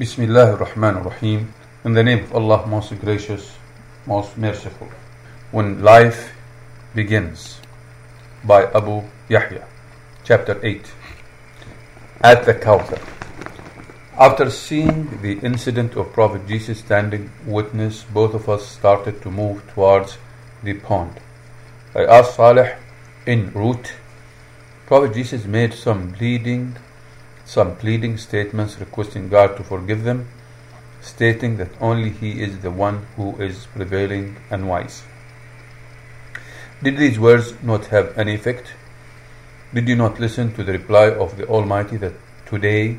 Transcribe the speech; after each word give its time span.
Bismillah 0.00 0.52
ar-Rahman 0.52 0.96
ar-Rahim. 0.96 1.52
In 1.84 1.92
the 1.92 2.02
name 2.02 2.20
of 2.20 2.34
Allah, 2.34 2.66
most 2.66 2.98
gracious, 3.02 3.54
most 4.06 4.38
merciful. 4.38 4.88
When 5.50 5.82
life 5.82 6.32
begins 6.94 7.60
by 8.42 8.64
Abu 8.72 9.02
Yahya, 9.28 9.66
chapter 10.24 10.58
8. 10.64 10.90
At 12.22 12.46
the 12.46 12.54
Kawthar. 12.54 12.98
After 14.18 14.48
seeing 14.48 15.20
the 15.20 15.38
incident 15.40 15.96
of 15.96 16.14
Prophet 16.14 16.48
Jesus 16.48 16.78
standing 16.78 17.30
witness, 17.44 18.04
both 18.04 18.32
of 18.32 18.48
us 18.48 18.66
started 18.66 19.20
to 19.20 19.30
move 19.30 19.62
towards 19.74 20.16
the 20.62 20.72
pond. 20.80 21.20
I 21.94 22.06
asked 22.06 22.36
Saleh 22.36 22.78
en 23.26 23.52
route. 23.52 23.92
Prophet 24.86 25.12
Jesus 25.12 25.44
made 25.44 25.74
some 25.74 26.14
pleading, 26.14 26.76
some 27.44 27.76
pleading 27.76 28.16
statements 28.16 28.78
requesting 28.78 29.28
God 29.28 29.56
to 29.56 29.64
forgive 29.64 30.04
them, 30.04 30.28
stating 31.00 31.56
that 31.56 31.70
only 31.80 32.10
He 32.10 32.42
is 32.42 32.60
the 32.60 32.70
one 32.70 33.06
who 33.16 33.36
is 33.40 33.66
prevailing 33.74 34.36
and 34.50 34.68
wise. 34.68 35.02
Did 36.82 36.96
these 36.96 37.18
words 37.18 37.54
not 37.62 37.86
have 37.86 38.16
any 38.16 38.34
effect? 38.34 38.72
Did 39.74 39.88
you 39.88 39.96
not 39.96 40.18
listen 40.18 40.52
to 40.54 40.64
the 40.64 40.72
reply 40.72 41.10
of 41.10 41.36
the 41.36 41.46
Almighty 41.46 41.96
that 41.98 42.14
today 42.46 42.98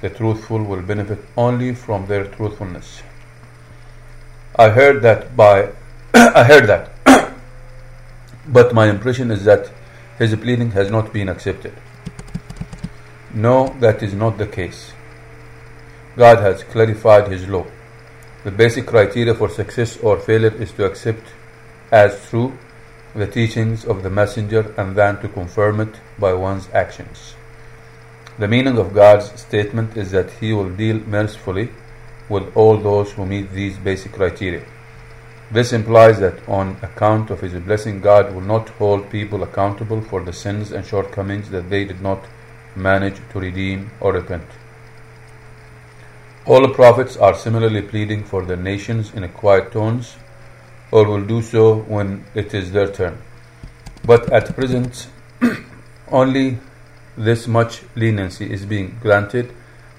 the 0.00 0.10
truthful 0.10 0.62
will 0.62 0.82
benefit 0.82 1.20
only 1.36 1.74
from 1.74 2.06
their 2.06 2.24
truthfulness? 2.24 3.02
I 4.56 4.70
heard 4.70 5.02
that 5.02 5.36
by 5.36 5.72
I 6.14 6.44
heard 6.44 6.66
that. 6.66 6.90
but 8.48 8.74
my 8.74 8.88
impression 8.88 9.30
is 9.30 9.44
that 9.44 9.70
his 10.18 10.34
pleading 10.34 10.72
has 10.72 10.90
not 10.90 11.12
been 11.12 11.28
accepted. 11.28 11.74
No, 13.32 13.68
that 13.80 14.02
is 14.02 14.12
not 14.12 14.38
the 14.38 14.46
case. 14.46 14.92
God 16.16 16.38
has 16.38 16.64
clarified 16.64 17.28
his 17.28 17.48
law. 17.48 17.66
The 18.42 18.50
basic 18.50 18.86
criteria 18.86 19.34
for 19.34 19.48
success 19.48 19.98
or 19.98 20.18
failure 20.18 20.54
is 20.54 20.72
to 20.72 20.84
accept 20.84 21.22
as 21.92 22.28
true 22.28 22.58
the 23.14 23.26
teachings 23.26 23.84
of 23.84 24.02
the 24.02 24.10
messenger 24.10 24.74
and 24.76 24.96
then 24.96 25.20
to 25.20 25.28
confirm 25.28 25.80
it 25.80 25.94
by 26.18 26.32
one's 26.32 26.68
actions. 26.72 27.34
The 28.38 28.48
meaning 28.48 28.78
of 28.78 28.94
God's 28.94 29.40
statement 29.40 29.96
is 29.96 30.10
that 30.10 30.30
He 30.40 30.52
will 30.52 30.70
deal 30.70 30.98
mercifully 31.00 31.70
with 32.28 32.56
all 32.56 32.78
those 32.78 33.12
who 33.12 33.26
meet 33.26 33.52
these 33.52 33.76
basic 33.78 34.12
criteria. 34.12 34.64
This 35.50 35.72
implies 35.72 36.20
that 36.20 36.48
on 36.48 36.78
account 36.82 37.30
of 37.30 37.40
His 37.40 37.54
blessing, 37.54 38.00
God 38.00 38.34
will 38.34 38.40
not 38.40 38.68
hold 38.70 39.10
people 39.10 39.42
accountable 39.42 40.00
for 40.00 40.22
the 40.22 40.32
sins 40.32 40.72
and 40.72 40.86
shortcomings 40.86 41.50
that 41.50 41.70
they 41.70 41.84
did 41.84 42.00
not 42.00 42.24
manage 42.76 43.20
to 43.32 43.40
redeem 43.40 43.90
or 44.00 44.12
repent. 44.12 44.44
All 46.46 46.62
the 46.62 46.72
prophets 46.74 47.16
are 47.16 47.34
similarly 47.34 47.82
pleading 47.82 48.24
for 48.24 48.44
their 48.44 48.56
nations 48.56 49.12
in 49.14 49.28
quiet 49.28 49.72
tones 49.72 50.16
or 50.90 51.06
will 51.06 51.24
do 51.24 51.42
so 51.42 51.76
when 51.76 52.24
it 52.34 52.54
is 52.54 52.72
their 52.72 52.90
turn. 52.90 53.18
But 54.04 54.32
at 54.32 54.54
present, 54.56 55.08
only 56.08 56.58
this 57.16 57.46
much 57.46 57.82
leniency 57.94 58.50
is 58.50 58.64
being 58.64 58.98
granted 59.00 59.52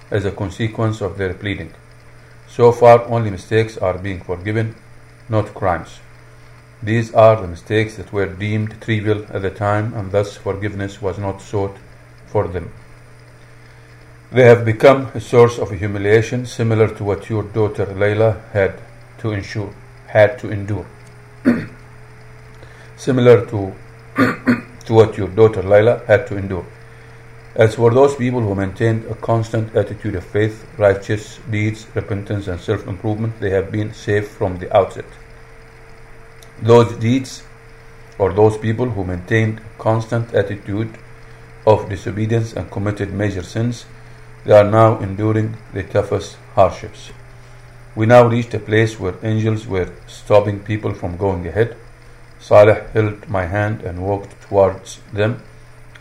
as 0.10 0.26
a 0.26 0.32
consequence 0.32 1.02
of 1.02 1.18
their 1.18 1.34
pleading. 1.34 1.74
So 2.48 2.72
far, 2.72 3.04
only 3.06 3.30
mistakes 3.30 3.78
are 3.78 3.98
being 3.98 4.20
forgiven, 4.20 4.76
not 5.30 5.54
crimes. 5.54 6.00
These 6.84 7.14
are 7.14 7.40
the 7.40 7.48
mistakes 7.48 7.96
that 7.96 8.12
were 8.12 8.26
deemed 8.26 8.82
trivial 8.82 9.26
at 9.30 9.44
the 9.44 9.52
time, 9.52 9.94
and 9.94 10.12
thus 10.12 10.36
forgiveness 10.36 11.02
was 11.02 11.18
not 11.20 11.42
sought 11.42 11.78
for 12.32 12.48
them. 12.48 12.72
They 14.32 14.44
have 14.46 14.64
become 14.64 15.08
a 15.14 15.20
source 15.20 15.60
of 15.60 15.72
humiliation 15.72 16.46
similar 16.46 16.88
to 16.96 17.04
what 17.04 17.30
your 17.30 17.44
daughter 17.44 17.86
Layla 17.86 18.50
had 18.52 18.82
to 19.20 19.32
ensure 19.32 19.74
had 20.12 20.38
to 20.40 20.52
endure. 20.52 20.86
Similar 22.98 23.46
to, 23.48 23.74
to 24.86 24.94
what 24.94 25.18
your 25.18 25.30
daughter 25.30 25.62
Layla 25.64 26.06
had 26.06 26.28
to 26.28 26.38
endure. 26.38 26.66
As 27.56 27.76
for 27.76 27.94
those 27.94 28.16
people 28.16 28.42
who 28.42 28.56
maintained 28.56 29.06
a 29.06 29.16
constant 29.16 29.76
attitude 29.76 30.16
of 30.16 30.26
faith, 30.26 30.66
righteous 30.78 31.40
deeds, 31.50 31.88
repentance, 31.96 32.48
and 32.48 32.60
self 32.60 32.88
improvement, 32.88 33.40
they 33.40 33.50
have 33.52 33.72
been 33.72 33.94
safe 33.94 34.28
from 34.30 34.60
the 34.60 34.76
outset. 34.76 35.06
Those 36.62 36.94
deeds, 36.98 37.44
or 38.20 38.34
those 38.34 38.58
people 38.58 38.90
who 38.90 39.04
maintained 39.04 39.60
a 39.60 39.82
constant 39.82 40.34
attitude 40.34 40.98
of 41.66 41.90
disobedience 41.90 42.54
and 42.54 42.72
committed 42.72 43.14
major 43.14 43.44
sins, 43.44 43.86
they 44.46 44.54
are 44.58 44.70
now 44.70 45.00
enduring 45.00 45.58
the 45.74 45.84
toughest 45.84 46.38
hardships. 46.56 47.12
We 47.96 48.06
now 48.06 48.28
reached 48.28 48.54
a 48.54 48.60
place 48.60 49.00
where 49.00 49.16
angels 49.22 49.68
were 49.68 49.92
stopping 50.08 50.62
people 50.62 50.94
from 50.94 51.18
going 51.18 51.46
ahead. 51.48 51.76
Saleh 52.40 52.90
held 52.94 53.30
my 53.30 53.46
hand 53.46 53.82
and 53.82 54.02
walked 54.02 54.42
towards 54.42 55.00
them. 55.14 55.44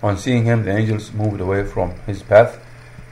On 0.02 0.16
seeing 0.16 0.44
him, 0.44 0.64
the 0.64 0.74
angels 0.74 1.12
moved 1.12 1.40
away 1.40 1.66
from 1.66 1.94
his 2.06 2.22
path. 2.22 2.58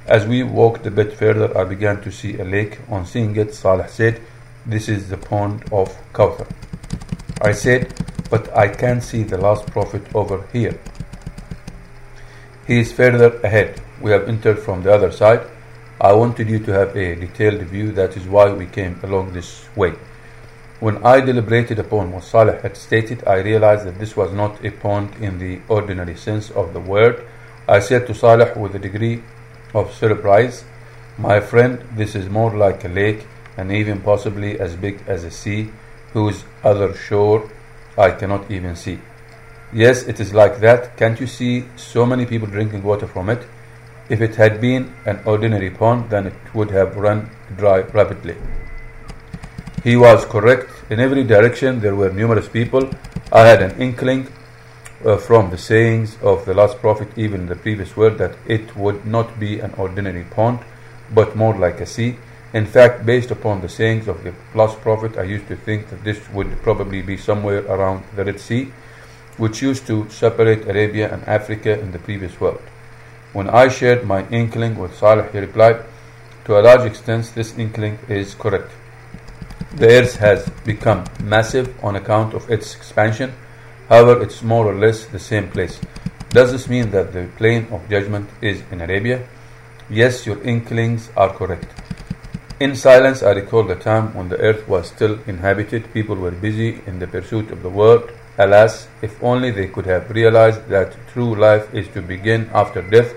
As 0.07 0.27
we 0.27 0.43
walked 0.43 0.87
a 0.87 0.91
bit 0.91 1.13
further, 1.13 1.57
I 1.59 1.65
began 1.65 2.01
to 2.03 2.11
see 2.11 2.39
a 2.39 2.45
lake. 2.45 2.79
On 2.89 3.05
seeing 3.05 3.37
it, 3.37 3.55
Saleh 3.55 3.91
said, 3.91 4.23
This 4.65 4.89
is 4.89 5.11
the 5.11 5.19
pond 5.19 5.65
of 5.71 5.95
Kawthar. 6.15 6.47
I 7.43 7.53
said, 7.53 7.93
But 8.31 8.57
I 8.57 8.69
can't 8.69 9.03
see 9.03 9.25
the 9.25 9.39
last 9.39 9.67
prophet 9.67 10.03
over 10.15 10.47
here. 10.53 10.79
He 12.69 12.81
is 12.81 12.93
further 12.93 13.41
ahead. 13.41 13.81
We 13.99 14.11
have 14.11 14.29
entered 14.29 14.59
from 14.59 14.83
the 14.83 14.93
other 14.93 15.11
side. 15.11 15.41
I 15.99 16.13
wanted 16.13 16.51
you 16.51 16.59
to 16.67 16.73
have 16.73 16.95
a 16.95 17.15
detailed 17.15 17.63
view, 17.63 17.93
that 17.93 18.15
is 18.15 18.27
why 18.27 18.53
we 18.53 18.67
came 18.67 19.01
along 19.03 19.33
this 19.33 19.65
way. 19.75 19.95
When 20.79 21.03
I 21.03 21.21
deliberated 21.21 21.79
upon 21.79 22.13
what 22.13 22.25
Saleh 22.25 22.61
had 22.61 22.77
stated, 22.77 23.27
I 23.27 23.37
realized 23.37 23.87
that 23.87 23.99
this 23.99 24.15
was 24.15 24.35
not 24.35 24.63
a 24.63 24.71
pond 24.71 25.15
in 25.19 25.39
the 25.39 25.61
ordinary 25.67 26.15
sense 26.15 26.51
of 26.51 26.75
the 26.75 26.81
word. 26.81 27.27
I 27.67 27.81
said 27.81 28.07
to 28.07 28.15
Saleh 28.15 28.55
with 28.55 28.75
a 28.75 28.79
degree 28.79 29.23
of 29.73 29.95
surprise, 29.95 30.65
My 31.17 31.41
friend, 31.41 31.83
this 31.97 32.15
is 32.15 32.29
more 32.29 32.55
like 32.55 32.85
a 32.85 32.89
lake 32.89 33.27
and 33.57 33.73
even 33.73 34.03
possibly 34.03 34.61
as 34.61 34.77
big 34.77 35.03
as 35.07 35.25
a 35.25 35.31
sea, 35.31 35.71
whose 36.13 36.45
other 36.63 36.95
shore 36.95 37.51
I 37.97 38.11
cannot 38.11 38.51
even 38.51 38.77
see. 38.77 38.99
Yes, 39.73 40.05
it 40.05 40.19
is 40.19 40.33
like 40.33 40.61
that. 40.61 40.97
Can't 40.97 41.21
you 41.21 41.27
see 41.27 41.65
so 41.77 42.07
many 42.07 42.25
people 42.25 42.49
drinking 42.49 42.83
water 42.83 43.07
from 43.07 43.29
it? 43.29 43.47
If 44.09 44.23
it 44.23 44.37
had 44.37 44.61
been 44.61 44.95
an 45.05 45.21
ordinary 45.27 45.71
pond, 45.71 46.09
then 46.09 46.27
it 46.29 46.55
would 46.55 46.71
have 46.71 46.97
run 46.97 47.31
dry 47.57 47.81
rapidly. 47.81 48.37
He 49.85 49.97
was 49.97 50.25
correct. 50.25 50.71
In 50.91 51.01
every 51.01 51.23
direction 51.23 51.81
there 51.81 51.95
were 51.95 52.11
numerous 52.11 52.49
people. 52.49 52.91
I 53.31 53.47
had 53.47 53.61
an 53.61 53.81
inkling 53.81 54.29
uh, 55.05 55.19
from 55.19 55.51
the 55.51 55.59
sayings 55.59 56.17
of 56.23 56.47
the 56.47 56.55
last 56.55 56.79
prophet, 56.79 57.09
even 57.17 57.43
in 57.43 57.47
the 57.47 57.57
previous 57.57 57.95
word, 57.95 58.17
that 58.19 58.37
it 58.47 58.75
would 58.75 59.05
not 59.05 59.39
be 59.39 59.61
an 59.61 59.75
ordinary 59.77 60.25
pond, 60.25 60.61
but 61.15 61.37
more 61.37 61.57
like 61.57 61.81
a 61.81 61.87
sea. 61.87 62.17
In 62.55 62.65
fact, 62.65 63.05
based 63.05 63.31
upon 63.31 63.61
the 63.61 63.69
sayings 63.69 64.09
of 64.09 64.25
the 64.25 64.33
last 64.55 64.81
prophet, 64.81 65.19
I 65.19 65.25
used 65.25 65.47
to 65.49 65.57
think 65.57 65.91
that 65.91 66.03
this 66.03 66.19
would 66.31 66.63
probably 66.63 67.03
be 67.03 67.19
somewhere 67.19 67.65
around 67.67 68.05
the 68.17 68.25
Red 68.25 68.41
Sea, 68.41 68.73
which 69.39 69.63
used 69.63 69.87
to 69.87 70.09
separate 70.11 70.69
Arabia 70.69 71.13
and 71.13 71.23
Africa 71.27 71.79
in 71.81 71.93
the 71.93 71.99
previous 71.99 72.39
world. 72.41 72.61
When 73.33 73.49
I 73.49 73.69
shared 73.69 74.07
my 74.07 74.27
inkling 74.29 74.77
with 74.77 74.97
Saleh, 74.97 75.31
he 75.33 75.39
replied, 75.39 75.85
To 76.45 76.59
a 76.59 76.63
large 76.63 76.87
extent, 76.87 77.33
this 77.35 77.57
inkling 77.57 77.99
is 78.09 78.35
correct. 78.35 78.71
The 79.77 79.89
earth 79.89 80.17
has 80.17 80.49
become 80.65 81.05
massive 81.23 81.73
on 81.85 81.95
account 81.95 82.35
of 82.35 82.51
its 82.51 82.75
expansion. 82.75 83.33
However, 83.89 84.23
it's 84.23 84.43
more 84.43 84.67
or 84.67 84.75
less 84.75 85.05
the 85.07 85.19
same 85.19 85.51
place. 85.51 85.81
Does 86.31 86.53
this 86.53 86.69
mean 86.69 86.91
that 86.91 87.13
the 87.13 87.29
plain 87.37 87.69
of 87.71 87.89
judgment 87.89 88.29
is 88.43 88.63
in 88.73 88.81
Arabia? 88.81 89.27
Yes, 89.89 90.27
your 90.27 90.43
inklings 90.43 91.11
are 91.17 91.33
correct. 91.33 91.67
In 92.61 92.75
silence, 92.75 93.23
I 93.23 93.33
recall 93.33 93.63
the 93.63 93.77
time 93.77 94.15
when 94.15 94.31
the 94.31 94.39
earth 94.39 94.67
was 94.67 94.89
still 94.89 95.21
inhabited. 95.27 95.93
People 95.95 96.17
were 96.17 96.33
busy 96.33 96.83
in 96.87 96.99
the 96.99 97.07
pursuit 97.07 97.51
of 97.51 97.63
the 97.63 97.71
world 97.71 98.11
Alas, 98.39 98.87
if 99.03 99.21
only 99.23 99.51
they 99.51 99.67
could 99.67 99.87
have 99.87 100.11
realized 100.11 100.69
that 100.69 100.97
true 101.13 101.35
life 101.35 101.75
is 101.75 101.89
to 101.89 102.01
begin 102.01 102.49
after 102.55 102.81
death. 102.81 103.15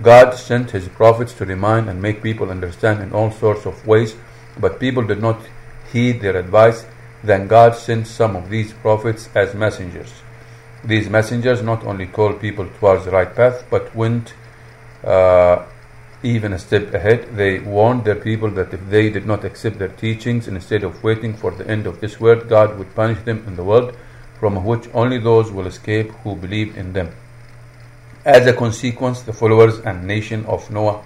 God 0.00 0.34
sent 0.34 0.70
His 0.70 0.88
prophets 0.88 1.32
to 1.34 1.44
remind 1.44 1.88
and 1.88 2.00
make 2.00 2.22
people 2.22 2.50
understand 2.50 3.02
in 3.02 3.12
all 3.12 3.32
sorts 3.32 3.66
of 3.66 3.86
ways, 3.86 4.14
but 4.58 4.78
people 4.78 5.02
did 5.02 5.20
not 5.20 5.40
heed 5.92 6.20
their 6.20 6.36
advice. 6.36 6.86
Then 7.24 7.48
God 7.48 7.74
sent 7.74 8.06
some 8.06 8.36
of 8.36 8.48
these 8.48 8.72
prophets 8.72 9.28
as 9.34 9.54
messengers. 9.54 10.12
These 10.84 11.08
messengers 11.08 11.62
not 11.62 11.84
only 11.84 12.06
called 12.06 12.40
people 12.40 12.68
towards 12.78 13.06
the 13.06 13.10
right 13.10 13.34
path, 13.34 13.64
but 13.70 13.94
went 13.94 14.34
uh, 15.02 15.64
even 16.22 16.52
a 16.52 16.58
step 16.58 16.94
ahead. 16.94 17.36
They 17.36 17.58
warned 17.58 18.04
their 18.04 18.16
people 18.16 18.50
that 18.50 18.72
if 18.72 18.88
they 18.88 19.10
did 19.10 19.26
not 19.26 19.44
accept 19.44 19.78
their 19.78 19.88
teachings, 19.88 20.46
instead 20.46 20.84
of 20.84 21.02
waiting 21.02 21.34
for 21.34 21.50
the 21.50 21.66
end 21.68 21.86
of 21.86 22.00
this 22.00 22.20
world, 22.20 22.48
God 22.48 22.78
would 22.78 22.94
punish 22.94 23.22
them 23.24 23.42
in 23.46 23.56
the 23.56 23.64
world 23.64 23.96
from 24.38 24.64
which 24.64 24.88
only 24.92 25.18
those 25.18 25.50
will 25.50 25.66
escape 25.66 26.10
who 26.22 26.36
believe 26.36 26.76
in 26.76 26.92
them. 26.92 27.14
As 28.24 28.46
a 28.46 28.52
consequence, 28.52 29.22
the 29.22 29.32
followers 29.32 29.78
and 29.80 30.06
nation 30.06 30.44
of 30.46 30.70
Noah, 30.70 31.02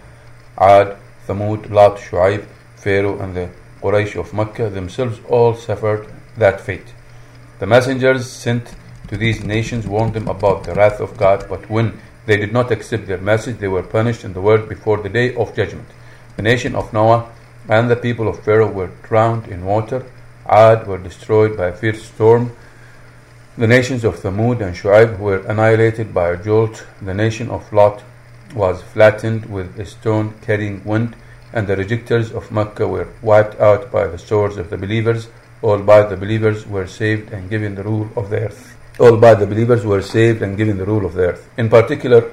Ad, 0.56 0.96
Thamud, 1.26 1.70
Lot, 1.70 1.98
Shu'aib, 1.98 2.46
Pharaoh, 2.76 3.18
and 3.20 3.34
the 3.34 3.50
Quraysh 3.82 4.18
of 4.18 4.32
Mecca 4.32 4.70
themselves 4.70 5.20
all 5.28 5.54
suffered 5.54 6.06
that 6.36 6.60
fate. 6.60 6.94
The 7.58 7.66
messengers 7.66 8.30
sent 8.30 8.74
to 9.08 9.16
these 9.16 9.42
nations 9.42 9.86
warned 9.86 10.14
them 10.14 10.28
about 10.28 10.64
the 10.64 10.74
wrath 10.74 11.00
of 11.00 11.16
God, 11.16 11.46
but 11.48 11.68
when 11.68 12.00
they 12.26 12.36
did 12.36 12.52
not 12.52 12.70
accept 12.70 13.06
their 13.06 13.18
message, 13.18 13.58
they 13.58 13.68
were 13.68 13.82
punished 13.82 14.22
in 14.24 14.32
the 14.32 14.40
world 14.40 14.68
before 14.68 14.98
the 14.98 15.08
day 15.08 15.34
of 15.34 15.56
judgment. 15.56 15.88
The 16.36 16.42
nation 16.42 16.74
of 16.74 16.92
Noah 16.92 17.32
and 17.68 17.90
the 17.90 17.96
people 17.96 18.28
of 18.28 18.44
Pharaoh 18.44 18.70
were 18.70 18.90
drowned 19.02 19.48
in 19.48 19.64
water. 19.64 20.04
Ad 20.46 20.86
were 20.86 20.98
destroyed 20.98 21.56
by 21.56 21.68
a 21.68 21.76
fierce 21.76 22.02
storm. 22.02 22.54
The 23.58 23.66
nations 23.66 24.04
of 24.04 24.20
Thamud 24.20 24.60
and 24.60 24.76
Shu'aib 24.76 25.18
were 25.18 25.38
annihilated 25.38 26.14
by 26.14 26.30
a 26.30 26.36
jolt. 26.36 26.86
The 27.02 27.12
nation 27.12 27.50
of 27.50 27.72
Lot 27.72 28.04
was 28.54 28.82
flattened 28.82 29.46
with 29.46 29.80
a 29.80 29.84
stone 29.84 30.34
carrying 30.42 30.84
wind, 30.84 31.16
and 31.52 31.66
the 31.66 31.74
rejectors 31.74 32.30
of 32.30 32.52
Mecca 32.52 32.86
were 32.86 33.08
wiped 33.20 33.58
out 33.58 33.90
by 33.90 34.06
the 34.06 34.16
swords 34.16 34.58
of 34.58 34.70
the 34.70 34.76
believers. 34.76 35.26
All 35.60 35.78
by 35.78 36.02
the 36.02 36.16
believers 36.16 36.68
were 36.68 36.86
saved 36.86 37.32
and 37.32 37.50
given 37.50 37.74
the 37.74 37.82
rule 37.82 38.08
of 38.14 38.30
the 38.30 38.42
earth. 38.42 38.76
All 39.00 39.16
by 39.16 39.34
the 39.34 39.48
believers 39.48 39.84
were 39.84 40.02
saved 40.02 40.40
and 40.40 40.56
given 40.56 40.78
the 40.78 40.86
rule 40.86 41.04
of 41.04 41.14
the 41.14 41.30
earth. 41.30 41.48
In 41.58 41.68
particular, 41.68 42.30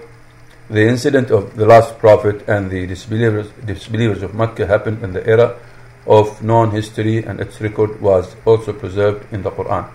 the 0.69 0.87
incident 0.87 1.31
of 1.31 1.55
the 1.55 1.65
last 1.65 1.97
prophet 1.97 2.47
and 2.47 2.69
the 2.69 2.85
disbelievers, 2.85 3.49
disbelievers 3.65 4.21
of 4.21 4.35
Mecca 4.35 4.67
happened 4.67 5.03
in 5.03 5.13
the 5.13 5.27
era 5.27 5.57
of 6.05 6.43
known 6.43 6.69
history, 6.69 7.23
and 7.23 7.39
its 7.39 7.59
record 7.61 7.99
was 7.99 8.35
also 8.45 8.71
preserved 8.71 9.33
in 9.33 9.41
the 9.41 9.49
Quran. 9.49 9.89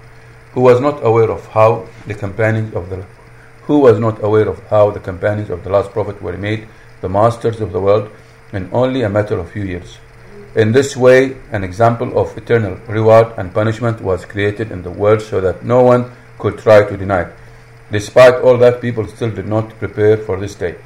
Who 0.53 0.61
was 0.63 0.81
not 0.81 1.05
aware 1.05 1.31
of 1.31 1.47
how 1.49 1.87
the 2.07 2.15
companions 2.15 2.75
of 2.75 2.91
the 2.91 3.05
who 3.63 3.79
was 3.79 4.01
not 4.01 4.23
aware 4.25 4.49
of 4.49 4.59
how 4.69 4.91
the 4.91 4.99
companions 4.99 5.51
of 5.51 5.63
the 5.63 5.71
last 5.71 5.91
prophet 5.93 6.21
were 6.21 6.37
made 6.37 6.67
the 7.01 7.09
masters 7.09 7.61
of 7.61 7.73
the 7.73 7.81
world 7.81 8.11
in 8.53 8.69
only 8.73 9.03
a 9.03 9.09
matter 9.09 9.39
of 9.39 9.51
few 9.53 9.63
years. 9.63 9.99
In 10.57 10.73
this 10.73 10.97
way, 10.97 11.37
an 11.53 11.63
example 11.63 12.19
of 12.19 12.37
eternal 12.37 12.75
reward 12.89 13.33
and 13.37 13.55
punishment 13.55 14.01
was 14.01 14.25
created 14.25 14.73
in 14.73 14.83
the 14.83 14.91
world 14.91 15.23
so 15.23 15.41
that 15.41 15.65
no 15.65 15.83
one 15.83 16.11
could 16.39 16.59
try 16.59 16.83
to 16.85 16.97
deny 16.97 17.23
it. 17.23 17.33
Despite 17.93 18.35
all 18.43 18.59
that, 18.59 18.81
people 18.81 19.07
still 19.07 19.31
did 19.31 19.47
not 19.47 19.79
prepare 19.79 20.17
for 20.17 20.39
this 20.39 20.55
day. 20.57 20.77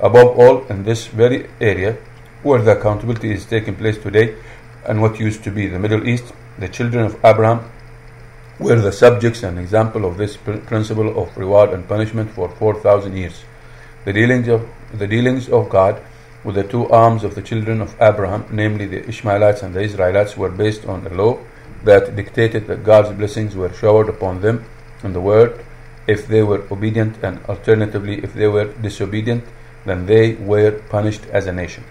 Above 0.00 0.38
all, 0.38 0.64
in 0.68 0.84
this 0.84 1.06
very 1.06 1.48
area 1.60 1.98
where 2.42 2.62
the 2.62 2.78
accountability 2.78 3.32
is 3.32 3.44
taking 3.44 3.76
place 3.76 3.98
today 3.98 4.36
and 4.86 5.02
what 5.02 5.20
used 5.20 5.44
to 5.44 5.50
be 5.50 5.66
the 5.66 5.78
Middle 5.78 6.08
East, 6.08 6.32
the 6.58 6.68
children 6.68 7.04
of 7.04 7.22
Abraham 7.22 7.70
were 8.60 8.80
the 8.80 8.92
subjects 8.92 9.42
and 9.42 9.58
example 9.58 10.04
of 10.04 10.18
this 10.18 10.36
principle 10.36 11.18
of 11.20 11.36
reward 11.36 11.70
and 11.70 11.88
punishment 11.88 12.30
for 12.30 12.48
4,000 12.48 13.16
years. 13.16 13.42
The 14.04 14.12
dealings 14.12 14.48
of, 14.48 14.68
the 14.92 15.06
dealings 15.06 15.48
of 15.48 15.70
God 15.70 16.02
with 16.44 16.56
the 16.56 16.64
two 16.64 16.86
arms 16.90 17.24
of 17.24 17.34
the 17.34 17.42
children 17.42 17.80
of 17.80 17.94
Abraham, 18.00 18.44
namely 18.50 18.86
the 18.86 19.08
Ishmaelites 19.08 19.62
and 19.62 19.74
the 19.74 19.80
Israelites, 19.80 20.36
were 20.36 20.50
based 20.50 20.84
on 20.84 21.06
a 21.06 21.14
law 21.14 21.38
that 21.84 22.14
dictated 22.14 22.66
that 22.66 22.84
God's 22.84 23.16
blessings 23.16 23.56
were 23.56 23.72
showered 23.72 24.10
upon 24.10 24.42
them 24.42 24.64
in 25.02 25.14
the 25.14 25.20
world 25.20 25.58
if 26.06 26.26
they 26.26 26.42
were 26.42 26.62
obedient, 26.70 27.16
and 27.22 27.42
alternatively, 27.46 28.22
if 28.22 28.34
they 28.34 28.48
were 28.48 28.72
disobedient, 28.74 29.44
then 29.86 30.06
they 30.06 30.34
were 30.34 30.72
punished 30.90 31.24
as 31.32 31.46
a 31.46 31.52
nation. 31.52 31.84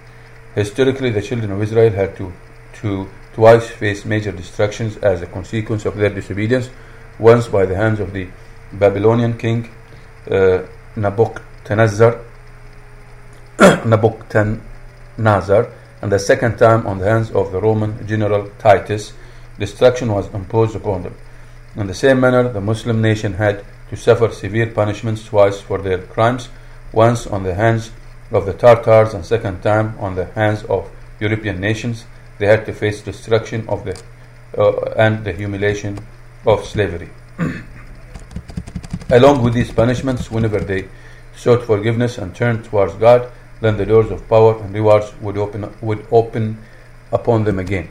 Historically, 0.54 1.10
the 1.10 1.22
children 1.22 1.52
of 1.52 1.62
Israel 1.62 1.92
had 1.92 2.16
to, 2.18 2.34
to 2.82 3.10
twice 3.40 3.70
faced 3.70 4.06
major 4.06 4.34
destructions 4.34 4.98
as 4.98 5.22
a 5.22 5.26
consequence 5.26 5.86
of 5.86 5.96
their 5.96 6.10
disobedience, 6.10 6.70
once 7.18 7.48
by 7.48 7.66
the 7.66 7.74
hands 7.74 8.02
of 8.02 8.12
the 8.12 8.28
Babylonian 8.74 9.38
king 9.38 9.70
uh, 10.30 10.64
Nebuchadnezzar, 10.98 12.20
Nebuchadnezzar, 13.86 15.72
and 16.02 16.12
the 16.12 16.20
second 16.20 16.58
time 16.58 16.86
on 16.86 16.98
the 16.98 17.06
hands 17.06 17.32
of 17.32 17.54
the 17.54 17.62
Roman 17.62 18.06
general 18.06 18.52
Titus, 18.60 19.14
destruction 19.58 20.12
was 20.12 20.28
imposed 20.34 20.76
upon 20.76 21.04
them. 21.04 21.16
In 21.78 21.88
the 21.88 21.94
same 21.94 22.20
manner, 22.20 22.52
the 22.52 22.60
Muslim 22.60 23.02
nation 23.02 23.36
had 23.36 23.64
to 23.90 23.96
suffer 23.96 24.30
severe 24.34 24.70
punishments 24.70 25.24
twice 25.24 25.62
for 25.62 25.78
their 25.78 26.00
crimes, 26.00 26.50
once 26.92 27.26
on 27.26 27.44
the 27.44 27.56
hands 27.56 27.92
of 28.32 28.46
the 28.46 28.54
Tartars 28.54 29.14
and 29.14 29.26
second 29.26 29.62
time 29.62 29.98
on 29.98 30.16
the 30.16 30.26
hands 30.26 30.64
of 30.64 30.92
European 31.22 31.62
nations. 31.62 32.04
They 32.40 32.48
had 32.48 32.66
to 32.66 32.74
face 32.74 33.02
destruction 33.02 33.68
of 33.70 33.86
the 33.86 34.02
uh, 34.58 34.94
and 34.98 35.24
the 35.24 35.32
humiliation 35.34 36.00
of 36.46 36.66
slavery. 36.66 37.10
Along 39.12 39.44
with 39.44 39.54
these 39.54 39.72
punishments, 39.72 40.32
whenever 40.32 40.60
they 40.60 40.88
sought 41.36 41.64
forgiveness 41.64 42.18
and 42.18 42.36
turned 42.36 42.66
towards 42.66 42.94
God, 42.96 43.32
then 43.62 43.78
the 43.78 43.86
doors 43.86 44.10
of 44.10 44.28
power 44.28 44.58
and 44.60 44.74
rewards 44.74 45.14
would 45.22 45.38
open 45.38 45.72
would 45.82 46.06
open 46.12 46.58
upon 47.12 47.44
them 47.44 47.60
again. 47.60 47.90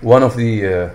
One 0.00 0.22
of 0.22 0.36
the 0.36 0.66
uh, 0.66 0.90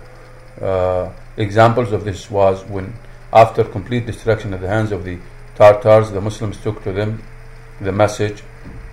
uh, 0.64 1.14
examples 1.38 1.92
of 1.92 2.04
this 2.06 2.30
was 2.30 2.64
when 2.66 2.94
after 3.32 3.64
complete 3.64 4.06
destruction 4.06 4.54
at 4.54 4.62
the 4.62 4.68
hands 4.68 4.92
of 4.92 5.04
the 5.04 5.20
Tartars, 5.56 6.12
the 6.12 6.22
Muslims 6.22 6.58
took 6.62 6.84
to 6.84 6.92
them 6.92 7.22
the 7.80 7.92
message 7.92 8.44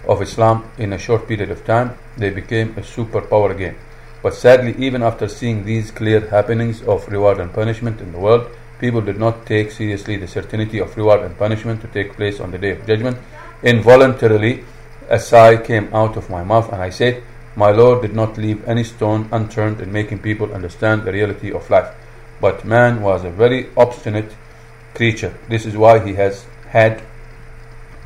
of 0.07 0.21
Islam 0.21 0.71
in 0.79 0.93
a 0.93 0.99
short 0.99 1.27
period 1.27 1.51
of 1.51 1.65
time. 1.65 1.97
They 2.17 2.31
became 2.31 2.71
a 2.71 2.83
superpower 2.83 3.51
again. 3.51 3.77
But 4.27 4.35
sadly, 4.35 4.75
even 4.85 5.05
after 5.05 5.29
seeing 5.29 5.65
these 5.65 5.93
clear 5.93 6.19
happenings 6.19 6.83
of 6.83 7.07
reward 7.07 7.39
and 7.39 7.53
punishment 7.53 8.01
in 8.01 8.11
the 8.11 8.19
world, 8.19 8.51
people 8.81 9.01
did 9.01 9.21
not 9.21 9.47
take 9.47 9.71
seriously 9.71 10.17
the 10.17 10.27
certainty 10.27 10.81
of 10.81 10.97
reward 10.97 11.21
and 11.21 11.39
punishment 11.39 11.81
to 11.83 11.87
take 11.87 12.17
place 12.17 12.41
on 12.41 12.51
the 12.51 12.59
day 12.59 12.73
of 12.73 12.85
judgment. 12.89 13.19
Involuntarily, 13.63 14.65
a 15.09 15.21
sigh 15.21 15.57
came 15.57 15.95
out 15.95 16.17
of 16.17 16.29
my 16.29 16.43
mouth, 16.43 16.73
and 16.73 16.83
I 16.83 16.91
said, 16.91 17.23
My 17.55 17.71
Lord 17.71 18.03
did 18.03 18.17
not 18.17 18.37
leave 18.37 18.67
any 18.67 18.83
stone 18.83 19.29
unturned 19.31 19.81
in 19.81 19.93
making 19.93 20.19
people 20.19 20.53
understand 20.53 21.05
the 21.05 21.13
reality 21.13 21.53
of 21.53 21.71
life. 21.71 21.95
But 22.41 22.65
man 22.65 23.03
was 23.03 23.23
a 23.23 23.31
very 23.31 23.69
obstinate 23.77 24.35
creature. 24.97 25.39
This 25.49 25.67
is 25.67 25.77
why 25.77 26.05
he 26.05 26.15
has 26.15 26.47
had 26.71 27.01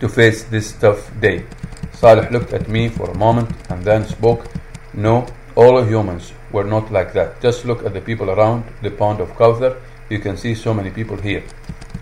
to 0.00 0.08
face 0.10 0.42
this 0.42 0.72
tough 0.72 1.18
day. 1.18 1.46
Salih 1.94 2.28
looked 2.30 2.52
at 2.52 2.68
me 2.68 2.90
for 2.90 3.08
a 3.08 3.16
moment 3.16 3.48
and 3.70 3.82
then 3.84 4.04
spoke. 4.04 4.44
No, 4.92 5.26
all 5.60 5.84
humans 5.84 6.32
were 6.52 6.64
not 6.64 6.90
like 6.90 7.12
that. 7.12 7.40
Just 7.42 7.66
look 7.66 7.84
at 7.84 7.92
the 7.92 8.00
people 8.00 8.30
around 8.30 8.64
the 8.80 8.90
pond 8.90 9.20
of 9.20 9.28
Kawthar. 9.40 9.78
You 10.08 10.18
can 10.18 10.38
see 10.38 10.54
so 10.54 10.72
many 10.72 10.90
people 10.90 11.16
here. 11.16 11.44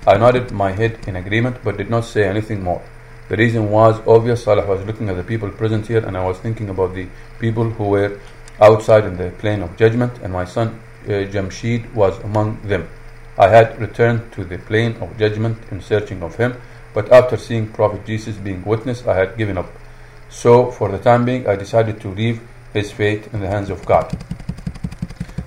I 0.06 0.16
nodded 0.16 0.52
my 0.52 0.70
head 0.70 0.98
in 1.08 1.16
agreement 1.16 1.56
but 1.64 1.76
did 1.76 1.90
not 1.90 2.04
say 2.04 2.22
anything 2.24 2.62
more. 2.62 2.80
The 3.28 3.36
reason 3.36 3.68
was 3.68 4.00
obvious. 4.06 4.44
Salih 4.44 4.64
was 4.64 4.86
looking 4.86 5.08
at 5.08 5.16
the 5.16 5.24
people 5.24 5.50
present 5.50 5.88
here 5.88 6.06
and 6.06 6.16
I 6.16 6.24
was 6.24 6.38
thinking 6.38 6.68
about 6.68 6.94
the 6.94 7.08
people 7.40 7.68
who 7.68 7.88
were 7.94 8.20
outside 8.60 9.04
in 9.04 9.16
the 9.16 9.30
plain 9.38 9.62
of 9.62 9.76
judgment 9.76 10.12
and 10.22 10.32
my 10.32 10.44
son 10.44 10.80
uh, 11.06 11.26
Jamshid 11.34 11.92
was 11.94 12.16
among 12.20 12.60
them. 12.62 12.88
I 13.36 13.48
had 13.48 13.80
returned 13.80 14.30
to 14.34 14.44
the 14.44 14.58
plain 14.58 14.96
of 15.00 15.18
judgment 15.18 15.58
in 15.72 15.80
searching 15.80 16.22
of 16.22 16.36
him, 16.36 16.54
but 16.94 17.10
after 17.12 17.36
seeing 17.36 17.66
Prophet 17.72 18.06
Jesus 18.06 18.36
being 18.36 18.64
witness, 18.64 19.04
I 19.06 19.16
had 19.16 19.36
given 19.36 19.58
up. 19.58 19.70
So, 20.28 20.70
for 20.70 20.88
the 20.90 20.98
time 20.98 21.24
being, 21.24 21.48
I 21.48 21.56
decided 21.56 22.00
to 22.02 22.08
leave 22.08 22.40
his 22.78 22.90
fate 22.90 23.28
in 23.32 23.40
the 23.40 23.48
hands 23.48 23.70
of 23.70 23.84
God. 23.84 24.06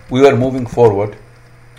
We 0.09 0.21
were 0.21 0.35
moving 0.35 0.65
forward, 0.65 1.15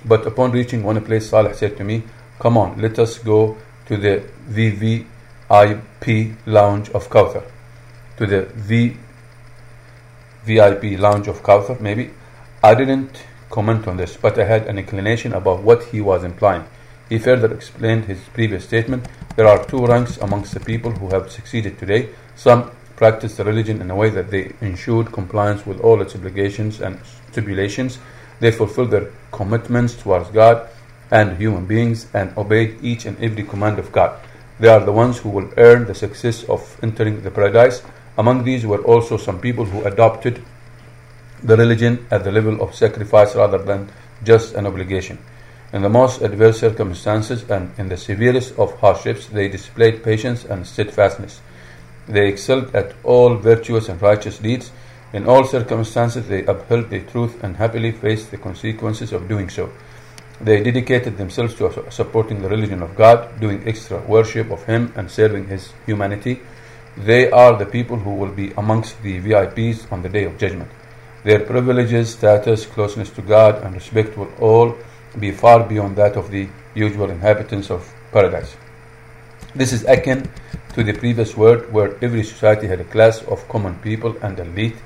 but 0.04 0.26
upon 0.26 0.52
reaching 0.52 0.82
one 0.82 1.00
place, 1.04 1.28
Saleh 1.30 1.54
said 1.54 1.76
to 1.76 1.84
me, 1.84 2.02
Come 2.38 2.56
on, 2.56 2.80
let 2.80 2.98
us 2.98 3.18
go 3.18 3.56
to 3.86 3.96
the 3.96 4.24
VVIP 4.50 6.36
lounge 6.46 6.88
of 6.90 7.08
Kawthar. 7.08 7.44
To 8.16 8.26
the 8.26 8.42
v, 8.54 8.96
VIP 10.44 10.98
lounge 10.98 11.28
of 11.28 11.42
Kawthar, 11.42 11.80
maybe. 11.80 12.10
I 12.62 12.74
didn't 12.74 13.22
comment 13.50 13.86
on 13.86 13.96
this, 13.96 14.16
but 14.16 14.38
I 14.38 14.44
had 14.44 14.66
an 14.66 14.78
inclination 14.78 15.34
about 15.34 15.62
what 15.62 15.84
he 15.84 16.00
was 16.00 16.24
implying. 16.24 16.64
He 17.08 17.18
further 17.18 17.52
explained 17.52 18.06
his 18.06 18.20
previous 18.32 18.64
statement. 18.64 19.06
There 19.36 19.46
are 19.46 19.64
two 19.64 19.86
ranks 19.86 20.16
amongst 20.16 20.54
the 20.54 20.60
people 20.60 20.92
who 20.92 21.10
have 21.10 21.30
succeeded 21.30 21.78
today. 21.78 22.08
Some 22.34 22.70
practice 23.02 23.36
the 23.36 23.42
religion 23.42 23.80
in 23.82 23.90
a 23.90 23.96
way 23.96 24.10
that 24.10 24.30
they 24.30 24.52
ensured 24.60 25.10
compliance 25.10 25.66
with 25.66 25.80
all 25.80 26.00
its 26.00 26.14
obligations 26.14 26.80
and 26.80 27.00
stipulations. 27.32 27.98
They 28.38 28.52
fulfilled 28.52 28.92
their 28.92 29.10
commitments 29.32 29.94
towards 29.96 30.30
God 30.30 30.68
and 31.10 31.36
human 31.36 31.66
beings 31.66 32.06
and 32.14 32.30
obeyed 32.38 32.78
each 32.80 33.04
and 33.06 33.16
every 33.20 33.42
command 33.42 33.80
of 33.80 33.90
God. 33.90 34.12
They 34.60 34.68
are 34.68 34.84
the 34.84 34.92
ones 34.92 35.18
who 35.18 35.30
will 35.30 35.50
earn 35.56 35.86
the 35.86 35.96
success 35.96 36.44
of 36.44 36.60
entering 36.80 37.22
the 37.22 37.32
paradise. 37.32 37.82
Among 38.16 38.44
these 38.44 38.64
were 38.64 38.84
also 38.84 39.16
some 39.16 39.40
people 39.40 39.64
who 39.64 39.82
adopted 39.82 40.40
the 41.42 41.56
religion 41.56 42.06
at 42.12 42.22
the 42.22 42.30
level 42.30 42.62
of 42.62 42.72
sacrifice 42.72 43.34
rather 43.34 43.58
than 43.58 43.90
just 44.22 44.54
an 44.54 44.64
obligation. 44.64 45.18
In 45.72 45.82
the 45.82 45.88
most 45.88 46.22
adverse 46.22 46.60
circumstances 46.60 47.42
and 47.50 47.72
in 47.78 47.88
the 47.88 47.96
severest 47.96 48.56
of 48.60 48.78
hardships, 48.78 49.26
they 49.26 49.48
displayed 49.48 50.04
patience 50.04 50.44
and 50.44 50.64
steadfastness. 50.64 51.40
They 52.08 52.28
excelled 52.28 52.74
at 52.74 52.94
all 53.04 53.36
virtuous 53.36 53.88
and 53.88 54.00
righteous 54.02 54.38
deeds. 54.38 54.70
In 55.12 55.26
all 55.26 55.44
circumstances, 55.44 56.26
they 56.26 56.44
upheld 56.44 56.90
the 56.90 57.00
truth 57.00 57.42
and 57.44 57.56
happily 57.56 57.92
faced 57.92 58.30
the 58.30 58.38
consequences 58.38 59.12
of 59.12 59.28
doing 59.28 59.48
so. 59.48 59.70
They 60.40 60.62
dedicated 60.62 61.18
themselves 61.18 61.54
to 61.56 61.90
supporting 61.90 62.42
the 62.42 62.48
religion 62.48 62.82
of 62.82 62.96
God, 62.96 63.40
doing 63.40 63.62
extra 63.66 63.98
worship 64.00 64.50
of 64.50 64.64
Him 64.64 64.92
and 64.96 65.10
serving 65.10 65.46
His 65.46 65.72
humanity. 65.86 66.40
They 66.96 67.30
are 67.30 67.56
the 67.56 67.66
people 67.66 67.96
who 67.96 68.14
will 68.14 68.32
be 68.32 68.52
amongst 68.56 69.00
the 69.02 69.20
VIPs 69.20 69.90
on 69.92 70.02
the 70.02 70.08
day 70.08 70.24
of 70.24 70.38
judgment. 70.38 70.70
Their 71.24 71.40
privileges, 71.40 72.14
status, 72.14 72.66
closeness 72.66 73.10
to 73.10 73.22
God, 73.22 73.62
and 73.62 73.74
respect 73.74 74.18
will 74.18 74.32
all 74.40 74.76
be 75.18 75.30
far 75.30 75.62
beyond 75.62 75.96
that 75.96 76.16
of 76.16 76.30
the 76.30 76.48
usual 76.74 77.10
inhabitants 77.10 77.70
of 77.70 77.94
paradise. 78.10 78.56
This 79.54 79.72
is 79.72 79.84
akin 79.84 80.28
to 80.74 80.82
the 80.82 80.92
previous 80.92 81.36
world 81.36 81.70
where 81.72 81.96
every 82.02 82.24
society 82.24 82.66
had 82.66 82.80
a 82.80 82.84
class 82.84 83.22
of 83.22 83.46
common 83.48 83.74
people 83.80 84.16
and 84.22 84.38
elite 84.38 84.76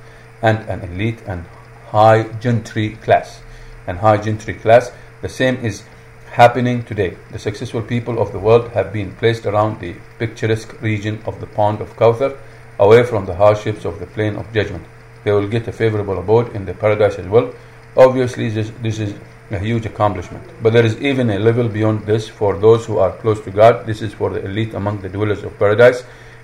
and 0.42 0.58
an 0.68 0.80
elite 0.82 1.22
and 1.26 1.44
high 1.88 2.24
gentry 2.40 2.90
class. 2.96 3.40
And 3.86 3.98
high 3.98 4.16
gentry 4.16 4.54
class, 4.54 4.90
the 5.22 5.28
same 5.28 5.56
is 5.64 5.84
happening 6.32 6.84
today. 6.84 7.16
The 7.30 7.38
successful 7.38 7.82
people 7.82 8.20
of 8.20 8.32
the 8.32 8.38
world 8.38 8.72
have 8.72 8.92
been 8.92 9.14
placed 9.14 9.46
around 9.46 9.80
the 9.80 9.94
picturesque 10.18 10.80
region 10.82 11.22
of 11.24 11.40
the 11.40 11.46
pond 11.46 11.80
of 11.80 11.96
Kawthar, 11.96 12.36
away 12.78 13.04
from 13.04 13.26
the 13.26 13.36
hardships 13.36 13.84
of 13.84 14.00
the 14.00 14.06
plain 14.06 14.36
of 14.36 14.52
judgment. 14.52 14.84
They 15.24 15.32
will 15.32 15.48
get 15.48 15.68
a 15.68 15.72
favorable 15.72 16.18
abode 16.18 16.54
in 16.54 16.66
the 16.66 16.74
paradise 16.74 17.16
as 17.16 17.26
well. 17.26 17.54
Obviously, 17.96 18.50
this, 18.50 18.70
this 18.82 18.98
is 18.98 19.14
a 19.50 19.58
huge 19.58 19.86
accomplishment. 19.86 20.44
But 20.62 20.72
there 20.72 20.84
is 20.84 21.00
even 21.00 21.30
a 21.30 21.38
level 21.38 21.68
beyond 21.68 22.06
this 22.06 22.28
for 22.28 22.58
those 22.58 22.86
who 22.86 22.98
are 22.98 23.16
close 23.18 23.40
to 23.42 23.50
God. 23.50 23.86
This 23.86 24.02
is 24.02 24.12
for 24.12 24.30
the 24.30 24.44
elite 24.44 24.74
among 24.74 25.00
the 25.00 25.08
dwellers 25.08 25.44
of 25.44 25.58
paradise. 25.58 26.02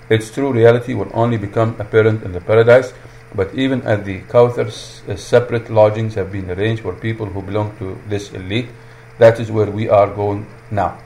Its 0.09 0.31
true 0.31 0.51
reality 0.53 0.93
will 0.93 1.11
only 1.13 1.37
become 1.37 1.75
apparent 1.79 2.23
in 2.23 2.31
the 2.31 2.41
paradise. 2.41 2.93
But 3.35 3.53
even 3.55 3.81
at 3.83 4.05
the 4.05 4.21
Kawthar, 4.21 4.67
uh, 4.67 5.15
separate 5.15 5.69
lodgings 5.69 6.13
have 6.15 6.31
been 6.31 6.49
arranged 6.51 6.83
for 6.83 6.93
people 6.93 7.25
who 7.25 7.41
belong 7.41 7.75
to 7.77 7.99
this 8.07 8.31
elite. 8.31 8.69
That 9.17 9.39
is 9.39 9.51
where 9.51 9.71
we 9.71 9.89
are 9.89 10.07
going 10.07 10.45
now. 10.69 10.99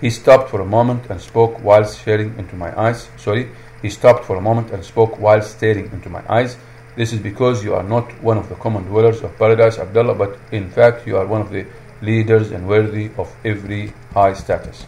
He 0.00 0.10
stopped 0.10 0.50
for 0.50 0.60
a 0.60 0.66
moment 0.66 1.10
and 1.10 1.20
spoke 1.20 1.58
while 1.62 1.84
staring 1.84 2.38
into 2.38 2.56
my 2.56 2.78
eyes. 2.78 3.08
Sorry, 3.16 3.50
he 3.82 3.90
stopped 3.90 4.24
for 4.24 4.36
a 4.36 4.40
moment 4.40 4.70
and 4.70 4.84
spoke 4.84 5.18
while 5.18 5.42
staring 5.42 5.90
into 5.92 6.08
my 6.08 6.22
eyes. 6.28 6.56
This 7.00 7.14
is 7.14 7.20
because 7.20 7.64
you 7.64 7.74
are 7.74 7.82
not 7.82 8.12
one 8.22 8.36
of 8.36 8.50
the 8.50 8.56
common 8.56 8.82
dwellers 8.84 9.22
of 9.22 9.34
paradise, 9.38 9.78
Abdullah, 9.78 10.14
but 10.16 10.36
in 10.52 10.68
fact 10.68 11.06
you 11.06 11.16
are 11.16 11.24
one 11.26 11.40
of 11.40 11.50
the 11.50 11.64
leaders 12.02 12.50
and 12.50 12.68
worthy 12.68 13.08
of 13.16 13.34
every 13.42 13.94
high 14.12 14.34
status. 14.34 14.84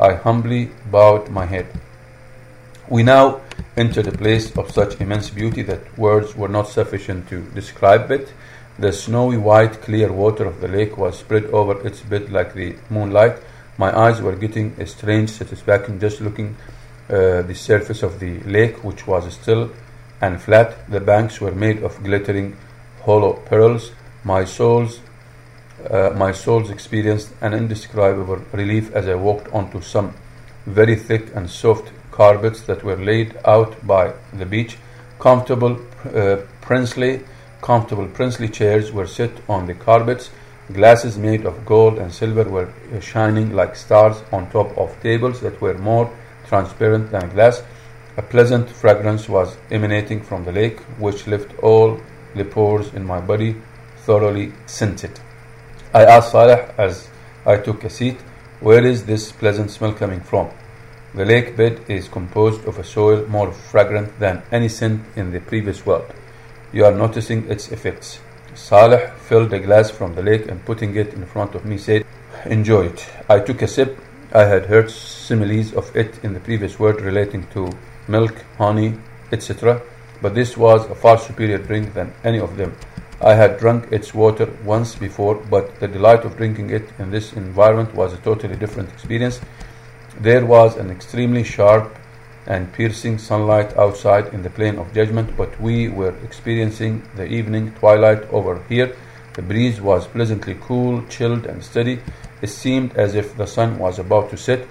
I 0.00 0.14
humbly 0.14 0.72
bowed 0.90 1.30
my 1.30 1.46
head. 1.46 1.68
We 2.88 3.04
now 3.04 3.42
entered 3.76 4.08
a 4.08 4.18
place 4.18 4.50
of 4.56 4.72
such 4.72 5.00
immense 5.00 5.30
beauty 5.30 5.62
that 5.62 5.96
words 5.96 6.34
were 6.34 6.48
not 6.48 6.66
sufficient 6.66 7.28
to 7.28 7.42
describe 7.54 8.10
it. 8.10 8.32
The 8.80 8.92
snowy 8.92 9.36
white 9.36 9.82
clear 9.82 10.10
water 10.10 10.46
of 10.46 10.60
the 10.60 10.66
lake 10.66 10.98
was 10.98 11.20
spread 11.20 11.44
over 11.44 11.86
its 11.86 12.00
bed 12.00 12.32
like 12.32 12.54
the 12.54 12.74
moonlight. 12.90 13.36
My 13.78 13.96
eyes 13.96 14.20
were 14.20 14.34
getting 14.34 14.74
a 14.80 14.86
strange 14.88 15.30
satisfaction 15.30 16.00
just 16.00 16.20
looking 16.20 16.56
uh, 17.08 17.42
the 17.42 17.54
surface 17.54 18.02
of 18.02 18.18
the 18.18 18.40
lake, 18.40 18.82
which 18.82 19.06
was 19.06 19.32
still 19.32 19.70
and 20.22 20.40
flat. 20.40 20.90
The 20.90 21.00
banks 21.00 21.40
were 21.40 21.52
made 21.52 21.82
of 21.82 22.02
glittering 22.02 22.56
hollow 23.04 23.34
pearls. 23.34 23.92
My 24.24 24.44
soul's 24.46 25.00
uh, 25.90 26.10
my 26.16 26.30
soul's 26.32 26.70
experienced 26.70 27.32
an 27.40 27.52
indescribable 27.52 28.40
relief 28.52 28.94
as 28.94 29.08
I 29.08 29.16
walked 29.16 29.52
onto 29.52 29.80
some 29.80 30.14
very 30.64 30.94
thick 30.94 31.34
and 31.34 31.50
soft 31.50 31.90
carpets 32.12 32.60
that 32.62 32.84
were 32.84 32.96
laid 32.96 33.36
out 33.44 33.84
by 33.84 34.12
the 34.32 34.46
beach. 34.46 34.76
Comfortable, 35.18 35.80
uh, 36.14 36.36
princely, 36.60 37.24
comfortable 37.60 38.06
princely 38.06 38.48
chairs 38.48 38.92
were 38.92 39.08
set 39.08 39.32
on 39.48 39.66
the 39.66 39.74
carpets. 39.74 40.30
Glasses 40.72 41.18
made 41.18 41.44
of 41.44 41.66
gold 41.66 41.98
and 41.98 42.12
silver 42.12 42.44
were 42.44 42.68
uh, 42.94 43.00
shining 43.00 43.52
like 43.52 43.74
stars 43.74 44.22
on 44.30 44.48
top 44.50 44.76
of 44.78 45.00
tables 45.02 45.40
that 45.40 45.60
were 45.60 45.76
more 45.78 46.08
transparent 46.46 47.10
than 47.10 47.28
glass. 47.30 47.62
A 48.14 48.22
pleasant 48.22 48.68
fragrance 48.68 49.26
was 49.26 49.56
emanating 49.70 50.20
from 50.20 50.44
the 50.44 50.52
lake, 50.52 50.80
which 50.98 51.26
left 51.26 51.58
all 51.60 51.98
the 52.34 52.44
pores 52.44 52.92
in 52.92 53.06
my 53.06 53.20
body 53.20 53.56
thoroughly 54.04 54.52
scented. 54.66 55.18
I 55.94 56.04
asked 56.04 56.32
Saleh 56.32 56.74
as 56.76 57.08
I 57.46 57.56
took 57.56 57.84
a 57.84 57.90
seat, 57.90 58.18
Where 58.60 58.84
is 58.84 59.06
this 59.06 59.32
pleasant 59.32 59.70
smell 59.70 59.94
coming 59.94 60.20
from? 60.20 60.50
The 61.14 61.24
lake 61.24 61.56
bed 61.56 61.80
is 61.88 62.08
composed 62.08 62.66
of 62.66 62.78
a 62.78 62.84
soil 62.84 63.26
more 63.28 63.50
fragrant 63.50 64.18
than 64.18 64.42
any 64.52 64.68
scent 64.68 65.02
in 65.16 65.32
the 65.32 65.40
previous 65.40 65.86
world. 65.86 66.12
You 66.70 66.84
are 66.84 66.92
noticing 66.94 67.50
its 67.50 67.72
effects. 67.72 68.20
Saleh 68.54 69.10
filled 69.20 69.54
a 69.54 69.58
glass 69.58 69.90
from 69.90 70.14
the 70.14 70.22
lake 70.22 70.48
and 70.48 70.64
putting 70.66 70.94
it 70.96 71.14
in 71.14 71.24
front 71.24 71.54
of 71.54 71.64
me 71.64 71.78
said, 71.78 72.04
Enjoy 72.44 72.86
it. 72.86 73.06
I 73.30 73.40
took 73.40 73.62
a 73.62 73.66
sip. 73.66 73.98
I 74.34 74.44
had 74.44 74.66
heard 74.66 74.90
similes 74.90 75.72
of 75.72 75.94
it 75.96 76.22
in 76.22 76.34
the 76.34 76.40
previous 76.40 76.78
world 76.78 77.00
relating 77.00 77.46
to 77.48 77.70
milk, 78.08 78.44
honey, 78.58 78.94
etc. 79.30 79.82
But 80.20 80.34
this 80.34 80.56
was 80.56 80.84
a 80.86 80.94
far 80.94 81.18
superior 81.18 81.58
drink 81.58 81.94
than 81.94 82.12
any 82.24 82.38
of 82.38 82.56
them. 82.56 82.76
I 83.20 83.34
had 83.34 83.58
drunk 83.58 83.92
its 83.92 84.12
water 84.12 84.52
once 84.64 84.94
before, 84.94 85.36
but 85.36 85.78
the 85.78 85.88
delight 85.88 86.24
of 86.24 86.36
drinking 86.36 86.70
it 86.70 86.88
in 86.98 87.10
this 87.10 87.32
environment 87.34 87.94
was 87.94 88.12
a 88.12 88.18
totally 88.18 88.56
different 88.56 88.88
experience. 88.88 89.40
There 90.20 90.44
was 90.44 90.76
an 90.76 90.90
extremely 90.90 91.44
sharp 91.44 91.96
and 92.46 92.72
piercing 92.72 93.18
sunlight 93.18 93.76
outside 93.76 94.34
in 94.34 94.42
the 94.42 94.50
plain 94.50 94.78
of 94.78 94.92
judgment, 94.92 95.36
but 95.36 95.60
we 95.60 95.88
were 95.88 96.14
experiencing 96.24 97.02
the 97.14 97.26
evening 97.26 97.72
twilight 97.74 98.22
over 98.30 98.62
here. 98.68 98.96
The 99.34 99.42
breeze 99.42 99.80
was 99.80 100.08
pleasantly 100.08 100.56
cool, 100.60 101.04
chilled, 101.06 101.46
and 101.46 101.62
steady. 101.62 102.00
It 102.42 102.48
seemed 102.48 102.96
as 102.96 103.14
if 103.14 103.36
the 103.36 103.46
sun 103.46 103.78
was 103.78 103.98
about 103.98 104.30
to 104.30 104.36
set. 104.36 104.66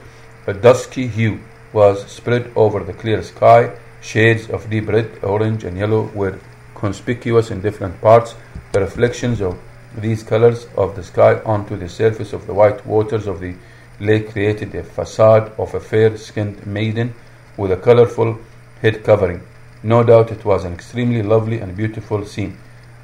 A 0.46 0.54
dusky 0.54 1.08
hue 1.08 1.40
was 1.74 2.06
spread 2.12 2.52
over 2.56 2.84
the 2.84 2.94
clear 2.94 3.22
sky. 3.24 3.72
Shades 4.02 4.50
of 4.50 4.70
deep 4.70 4.88
red, 4.88 5.24
orange, 5.24 5.64
and 5.64 5.78
yellow 5.78 6.04
were 6.16 6.40
conspicuous 6.76 7.52
in 7.52 7.62
different 7.62 8.00
parts. 8.02 8.36
The 8.72 8.82
reflections 8.82 9.42
of 9.42 9.60
these 9.98 10.24
colors 10.24 10.68
of 10.76 10.96
the 10.96 11.04
sky 11.04 11.40
onto 11.46 11.76
the 11.76 11.90
surface 11.90 12.34
of 12.34 12.48
the 12.48 12.54
white 12.54 12.86
waters 12.86 13.28
of 13.28 13.40
the 13.40 13.56
lake 14.00 14.32
created 14.32 14.74
a 14.74 14.84
facade 14.84 15.52
of 15.58 15.74
a 15.76 15.80
fair 15.80 16.18
skinned 16.18 16.66
maiden 16.66 17.14
with 17.58 17.72
a 17.72 17.78
colorful 17.78 18.40
head 18.82 19.04
covering. 19.04 19.42
No 19.84 20.04
doubt 20.04 20.32
it 20.32 20.46
was 20.46 20.64
an 20.64 20.74
extremely 20.74 21.22
lovely 21.22 21.60
and 21.60 21.76
beautiful 21.76 22.26
scene. 22.26 22.58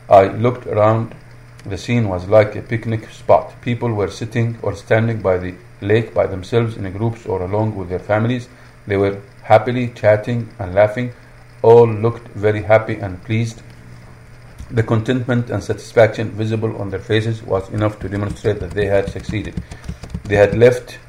I 0.10 0.28
looked 0.28 0.66
around. 0.68 1.14
The 1.66 1.78
scene 1.78 2.08
was 2.08 2.28
like 2.28 2.56
a 2.56 2.62
picnic 2.62 3.10
spot. 3.10 3.62
People 3.62 3.92
were 3.94 4.10
sitting 4.10 4.58
or 4.62 4.76
standing 4.76 5.22
by 5.22 5.38
the 5.38 5.56
lake 5.82 6.14
by 6.14 6.28
themselves 6.28 6.78
in 6.78 6.92
groups 6.92 7.26
or 7.26 7.42
along 7.44 7.76
with 7.76 7.90
their 7.90 8.00
families. 8.00 8.48
They 8.86 8.98
were 8.98 9.22
happily 9.44 9.90
chatting 9.90 10.50
and 10.60 10.74
laughing. 10.74 11.14
All 11.62 11.88
looked 11.88 12.28
very 12.30 12.64
happy 12.64 12.96
and 12.96 13.22
pleased. 13.24 13.62
The 14.70 14.84
contentment 14.84 15.50
and 15.50 15.64
satisfaction 15.64 16.32
visible 16.32 16.76
on 16.82 16.90
their 16.90 17.00
faces 17.00 17.42
was 17.44 17.70
enough 17.70 18.00
to 18.00 18.10
demonstrate 18.10 18.60
that 18.60 18.72
they 18.72 18.86
had 18.86 19.10
succeeded. 19.10 19.56
They 20.26 20.36
had 20.36 20.58
left 20.58 21.00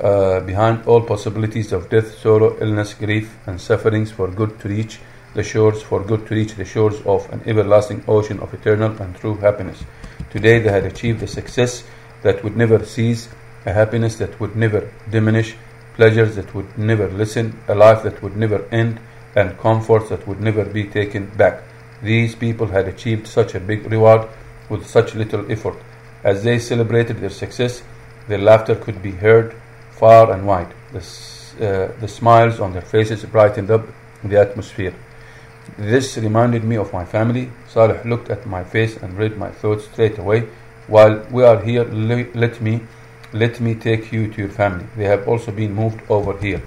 uh, 0.00 0.40
behind 0.40 0.86
all 0.86 1.00
possibilities 1.00 1.72
of 1.72 1.88
death, 1.88 2.18
sorrow, 2.18 2.56
illness, 2.60 2.94
grief, 2.94 3.36
and 3.46 3.60
sufferings 3.60 4.12
for 4.12 4.28
good 4.28 4.60
to 4.60 4.68
reach 4.68 5.00
the 5.34 5.42
shores, 5.42 5.82
for 5.82 6.00
good 6.04 6.26
to 6.26 6.34
reach 6.34 6.54
the 6.54 6.64
shores 6.64 7.00
of 7.06 7.30
an 7.32 7.42
everlasting 7.46 8.04
ocean 8.06 8.38
of 8.40 8.52
eternal 8.54 8.90
and 9.02 9.16
true 9.16 9.36
happiness. 9.36 9.82
Today 10.30 10.58
they 10.58 10.70
had 10.70 10.84
achieved 10.84 11.22
a 11.22 11.26
success 11.26 11.84
that 12.22 12.44
would 12.44 12.56
never 12.56 12.84
cease, 12.84 13.28
a 13.68 13.72
happiness 13.72 14.16
that 14.16 14.40
would 14.40 14.56
never 14.56 14.90
diminish, 15.10 15.54
pleasures 15.94 16.36
that 16.36 16.54
would 16.54 16.70
never 16.78 17.08
lessen, 17.10 17.46
a 17.68 17.74
life 17.74 18.02
that 18.02 18.22
would 18.22 18.36
never 18.36 18.60
end, 18.82 18.98
and 19.36 19.58
comforts 19.58 20.08
that 20.08 20.26
would 20.26 20.40
never 20.40 20.64
be 20.64 20.84
taken 20.84 21.26
back. 21.42 21.62
These 22.02 22.34
people 22.34 22.68
had 22.68 22.88
achieved 22.88 23.26
such 23.26 23.54
a 23.54 23.60
big 23.60 23.90
reward 23.90 24.28
with 24.70 24.86
such 24.86 25.14
little 25.14 25.50
effort. 25.52 25.76
As 26.24 26.44
they 26.44 26.58
celebrated 26.58 27.18
their 27.18 27.36
success, 27.44 27.82
their 28.28 28.38
laughter 28.38 28.74
could 28.74 29.02
be 29.02 29.12
heard 29.12 29.54
far 29.90 30.32
and 30.32 30.46
wide. 30.46 30.72
The, 30.92 31.00
uh, 31.00 32.00
the 32.00 32.08
smiles 32.08 32.60
on 32.60 32.72
their 32.72 32.88
faces 32.94 33.24
brightened 33.24 33.70
up 33.70 33.84
the 34.24 34.40
atmosphere. 34.40 34.94
This 35.76 36.16
reminded 36.16 36.64
me 36.64 36.76
of 36.76 36.92
my 36.92 37.04
family. 37.04 37.50
Saleh 37.68 38.04
looked 38.04 38.30
at 38.30 38.46
my 38.46 38.64
face 38.64 38.96
and 38.96 39.18
read 39.18 39.36
my 39.36 39.50
thoughts 39.50 39.84
straight 39.84 40.18
away. 40.18 40.48
While 40.86 41.26
we 41.30 41.44
are 41.44 41.60
here, 41.62 41.84
let 41.84 42.60
me 42.62 42.80
let 43.32 43.60
me 43.60 43.74
take 43.74 44.12
you 44.12 44.28
to 44.32 44.42
your 44.42 44.50
family. 44.50 44.86
They 44.96 45.04
have 45.04 45.28
also 45.28 45.52
been 45.52 45.74
moved 45.74 46.00
over 46.08 46.36
here. 46.38 46.62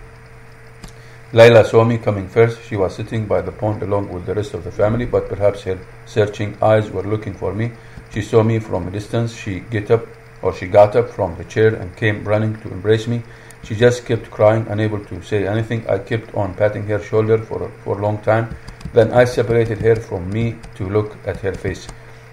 Layla 1.34 1.66
saw 1.66 1.84
me 1.84 1.98
coming 1.98 2.28
first. 2.28 2.62
She 2.64 2.76
was 2.76 2.96
sitting 2.96 3.26
by 3.26 3.42
the 3.42 3.52
pond 3.52 3.82
along 3.84 4.10
with 4.14 4.26
the 4.26 4.36
rest 4.36 4.54
of 4.54 4.64
the 4.64 4.72
family, 4.72 5.06
but 5.06 5.30
perhaps 5.30 5.64
her 5.64 5.80
searching 6.06 6.58
eyes 6.62 6.92
were 6.92 7.04
looking 7.04 7.34
for 7.34 7.54
me. 7.54 7.72
She 8.14 8.22
saw 8.22 8.44
me 8.44 8.60
from 8.60 8.88
a 8.88 8.92
distance. 8.92 9.34
She 9.34 9.62
get 9.62 9.90
up 9.90 10.06
or 10.42 10.54
she 10.54 10.68
got 10.68 10.96
up 10.96 11.10
from 11.10 11.36
the 11.38 11.46
chair 11.46 11.74
and 11.74 11.96
came 11.96 12.24
running 12.26 12.60
to 12.62 12.72
embrace 12.72 13.08
me. 13.08 13.24
She 13.64 13.76
just 13.76 14.06
kept 14.06 14.30
crying, 14.30 14.66
unable 14.68 15.04
to 15.06 15.22
say 15.22 15.48
anything. 15.48 15.88
I 15.88 16.00
kept 16.00 16.34
on 16.36 16.54
patting 16.56 16.86
her 16.88 17.02
shoulder 17.02 17.38
for, 17.38 17.72
for 17.84 17.98
a 17.98 18.02
long 18.02 18.18
time. 18.20 18.56
Then 18.94 19.12
I 19.14 19.26
separated 19.26 19.80
her 19.80 19.96
from 19.96 20.30
me 20.32 20.58
to 20.76 20.90
look 20.90 21.16
at 21.26 21.38
her 21.38 21.54
face. 21.54 21.88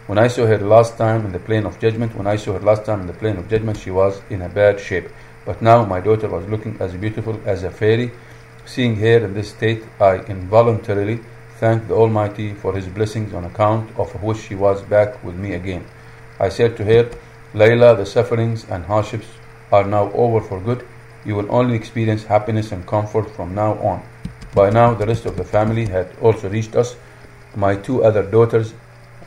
When 0.08 0.16
I 0.16 0.28
saw 0.28 0.46
her 0.46 0.56
last 0.56 0.96
time 0.96 1.26
in 1.26 1.32
the 1.32 1.38
plain 1.38 1.66
of 1.66 1.78
judgment, 1.78 2.14
when 2.14 2.26
I 2.26 2.36
saw 2.36 2.54
her 2.54 2.60
last 2.60 2.86
time 2.86 3.02
in 3.02 3.06
the 3.06 3.12
plain 3.12 3.36
of 3.36 3.46
judgment, 3.50 3.76
she 3.76 3.90
was 3.90 4.22
in 4.30 4.40
a 4.40 4.48
bad 4.48 4.80
shape. 4.80 5.10
But 5.44 5.60
now 5.60 5.84
my 5.84 6.00
daughter 6.00 6.30
was 6.30 6.48
looking 6.48 6.78
as 6.80 6.94
beautiful 6.94 7.38
as 7.44 7.62
a 7.62 7.70
fairy. 7.70 8.12
Seeing 8.64 8.96
her 8.96 9.18
in 9.18 9.34
this 9.34 9.50
state, 9.50 9.84
I 10.00 10.20
involuntarily 10.20 11.20
thanked 11.60 11.88
the 11.88 11.94
Almighty 11.94 12.54
for 12.54 12.72
His 12.74 12.86
blessings 12.86 13.34
on 13.34 13.44
account 13.44 13.90
of 13.98 14.22
which 14.22 14.38
she 14.38 14.54
was 14.54 14.80
back 14.80 15.22
with 15.22 15.36
me 15.36 15.52
again. 15.52 15.84
I 16.40 16.48
said 16.48 16.78
to 16.78 16.84
her, 16.86 17.10
Layla, 17.52 17.94
the 17.94 18.06
sufferings 18.06 18.64
and 18.70 18.86
hardships 18.86 19.26
are 19.70 19.84
now 19.84 20.10
over 20.12 20.40
for 20.40 20.58
good. 20.58 20.88
You 21.26 21.34
will 21.34 21.54
only 21.54 21.76
experience 21.76 22.24
happiness 22.24 22.72
and 22.72 22.86
comfort 22.86 23.28
from 23.36 23.54
now 23.54 23.74
on. 23.80 24.02
By 24.54 24.70
now, 24.70 24.94
the 24.94 25.06
rest 25.06 25.26
of 25.26 25.36
the 25.36 25.44
family 25.44 25.84
had 25.84 26.08
also 26.22 26.48
reached 26.48 26.76
us. 26.76 26.96
My 27.54 27.76
two 27.76 28.02
other 28.02 28.22
daughters, 28.22 28.72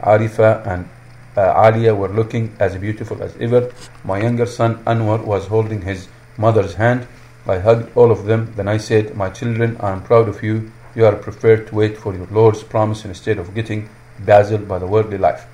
Arifa 0.02 0.66
and 0.68 0.90
uh, 1.38 1.64
Alia, 1.66 1.96
were 1.96 2.10
looking 2.10 2.56
as 2.60 2.76
beautiful 2.78 3.24
as 3.24 3.36
ever. 3.38 3.72
My 4.04 4.22
younger 4.22 4.46
son, 4.46 4.84
Anwar, 4.86 5.24
was 5.24 5.48
holding 5.48 5.82
his 5.82 6.08
mother's 6.38 6.74
hand. 6.74 7.08
I 7.48 7.60
hugged 7.60 7.96
all 7.96 8.12
of 8.12 8.26
them. 8.26 8.54
Then 8.56 8.68
I 8.68 8.78
said, 8.78 9.16
My 9.16 9.30
children, 9.30 9.78
I 9.80 9.92
am 9.92 10.04
proud 10.04 10.28
of 10.28 10.44
you. 10.44 10.72
You 10.96 11.06
are 11.06 11.16
prepared 11.16 11.68
to 11.68 11.76
wait 11.76 11.98
for 11.98 12.14
your 12.14 12.28
Lord's 12.28 12.64
promise 12.64 13.06
instead 13.06 13.38
of 13.38 13.56
getting 13.56 13.90
dazzled 14.26 14.68
by 14.68 14.80
the 14.80 14.88
worldly 14.88 15.18
life. 15.18 15.46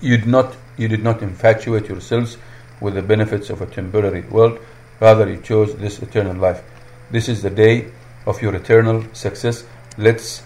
You 0.00 0.18
did 0.18 0.26
not, 0.26 0.56
you 0.76 0.88
did 0.88 1.02
not 1.02 1.22
infatuate 1.22 1.88
yourselves 1.88 2.36
with 2.80 2.94
the 2.94 3.02
benefits 3.02 3.48
of 3.48 3.62
a 3.62 3.66
temporary 3.66 4.22
world. 4.22 4.58
Rather, 5.00 5.28
you 5.28 5.40
chose 5.40 5.74
this 5.76 6.00
eternal 6.00 6.36
life. 6.36 6.62
This 7.10 7.28
is 7.28 7.42
the 7.42 7.50
day 7.50 7.90
of 8.26 8.42
your 8.42 8.54
eternal 8.54 9.04
success. 9.14 9.64
Let's 9.96 10.42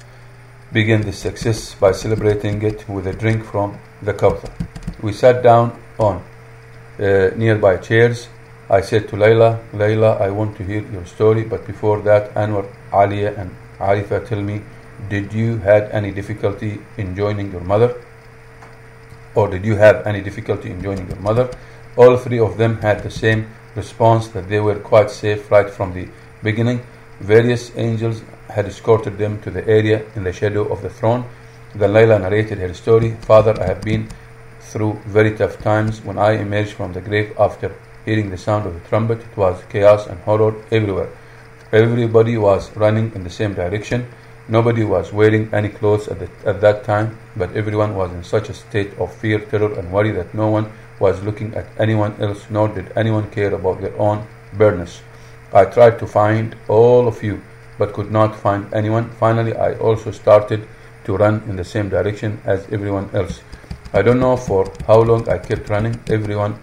begin 0.73 1.01
this 1.01 1.19
success 1.19 1.75
by 1.75 1.91
celebrating 1.91 2.63
it 2.63 2.89
with 2.89 3.07
a 3.09 3.13
drink 3.13 3.45
from 3.45 3.77
the 4.03 4.15
Kawthar. 4.15 4.53
We 5.03 5.13
sat 5.13 5.43
down 5.43 5.81
on 5.99 6.23
uh, 6.99 7.31
nearby 7.37 7.79
chairs. 7.79 8.29
I 8.69 8.81
said 8.81 9.09
to 9.09 9.17
Layla, 9.17 9.69
Layla, 9.73 10.21
I 10.21 10.31
want 10.31 10.57
to 10.59 10.65
hear 10.65 10.83
your 10.93 11.05
story, 11.07 11.43
but 11.43 11.67
before 11.67 12.01
that, 12.03 12.33
Anwar, 12.35 12.69
Alia, 12.95 13.35
and 13.37 13.51
Arifa 13.79 14.25
tell 14.29 14.41
me, 14.41 14.63
did 15.09 15.33
you 15.33 15.59
had 15.59 15.91
any 15.91 16.13
difficulty 16.13 16.81
in 16.97 17.17
joining 17.17 17.51
your 17.51 17.63
mother? 17.63 18.01
Or 19.35 19.49
did 19.49 19.65
you 19.65 19.75
have 19.75 20.07
any 20.07 20.21
difficulty 20.21 20.71
in 20.71 20.81
joining 20.83 21.09
your 21.09 21.19
mother? 21.19 21.51
All 21.97 22.17
three 22.17 22.39
of 22.39 22.59
them 22.59 22.81
had 22.81 23.03
the 23.03 23.11
same 23.11 23.51
response 23.75 24.29
that 24.29 24.49
they 24.49 24.61
were 24.61 24.79
quite 24.79 25.11
safe 25.11 25.51
right 25.51 25.69
from 25.69 25.95
the 25.95 26.09
beginning. 26.45 26.87
Various 27.19 27.77
angels 27.77 28.23
had 28.51 28.67
escorted 28.67 29.19
them 29.19 29.41
to 29.43 29.51
the 29.51 29.67
area 29.67 30.05
in 30.15 30.25
the 30.25 30.33
shadow 30.33 30.71
of 30.73 30.83
the 30.83 30.91
throne. 30.91 31.25
Then 31.75 31.93
Layla 31.93 32.21
narrated 32.21 32.59
her 32.59 32.75
story. 32.75 33.17
Father, 33.23 33.55
I 33.61 33.67
have 33.67 33.83
been 33.83 34.09
through 34.61 35.01
very 35.07 35.37
tough 35.37 35.59
times. 35.63 36.01
When 36.03 36.19
I 36.19 36.33
emerged 36.33 36.73
from 36.73 36.93
the 36.93 37.01
grave 37.01 37.33
after 37.39 37.75
hearing 38.05 38.31
the 38.31 38.39
sound 38.39 38.67
of 38.67 38.75
the 38.75 38.89
trumpet, 38.89 39.21
it 39.21 39.37
was 39.37 39.63
chaos 39.69 40.07
and 40.07 40.19
horror 40.21 40.55
everywhere. 40.71 41.11
Everybody 41.73 42.37
was 42.37 42.75
running 42.77 43.13
in 43.15 43.25
the 43.25 43.31
same 43.31 43.55
direction. 43.55 44.09
Nobody 44.49 44.83
was 44.83 45.13
wearing 45.13 45.53
any 45.55 45.69
clothes 45.69 46.09
at, 46.09 46.19
the, 46.19 46.29
at 46.45 46.61
that 46.61 46.83
time, 46.83 47.17
but 47.37 47.55
everyone 47.55 47.95
was 47.95 48.11
in 48.13 48.25
such 48.25 48.49
a 48.49 48.55
state 48.55 48.99
of 48.99 49.15
fear, 49.15 49.39
terror, 49.39 49.79
and 49.79 49.93
worry 49.93 50.11
that 50.11 50.35
no 50.35 50.49
one 50.49 50.73
was 50.99 51.23
looking 51.23 51.55
at 51.55 51.67
anyone 51.79 52.21
else, 52.21 52.47
nor 52.51 52.67
did 52.69 52.93
anyone 52.97 53.31
care 53.31 53.55
about 53.55 53.81
their 53.81 53.97
own 53.97 54.27
burdens. 54.55 55.03
I 55.53 55.67
tried 55.67 56.01
to 56.01 56.07
find 56.07 56.57
all 56.67 57.07
of 57.07 57.23
you, 57.23 57.43
but 57.81 57.95
could 57.95 58.11
not 58.13 58.37
find 58.37 58.75
anyone. 58.81 59.11
Finally, 59.25 59.55
I 59.57 59.73
also 59.89 60.11
started 60.11 60.69
to 61.05 61.17
run 61.17 61.43
in 61.49 61.57
the 61.57 61.65
same 61.65 61.89
direction 61.89 62.41
as 62.45 62.67
everyone 62.71 63.09
else. 63.15 63.41
I 63.95 64.03
don't 64.03 64.21
know 64.21 64.37
for 64.37 64.73
how 64.87 65.01
long 65.01 65.29
I 65.29 65.39
kept 65.39 65.71
running. 65.71 65.99
Everyone 66.19 66.59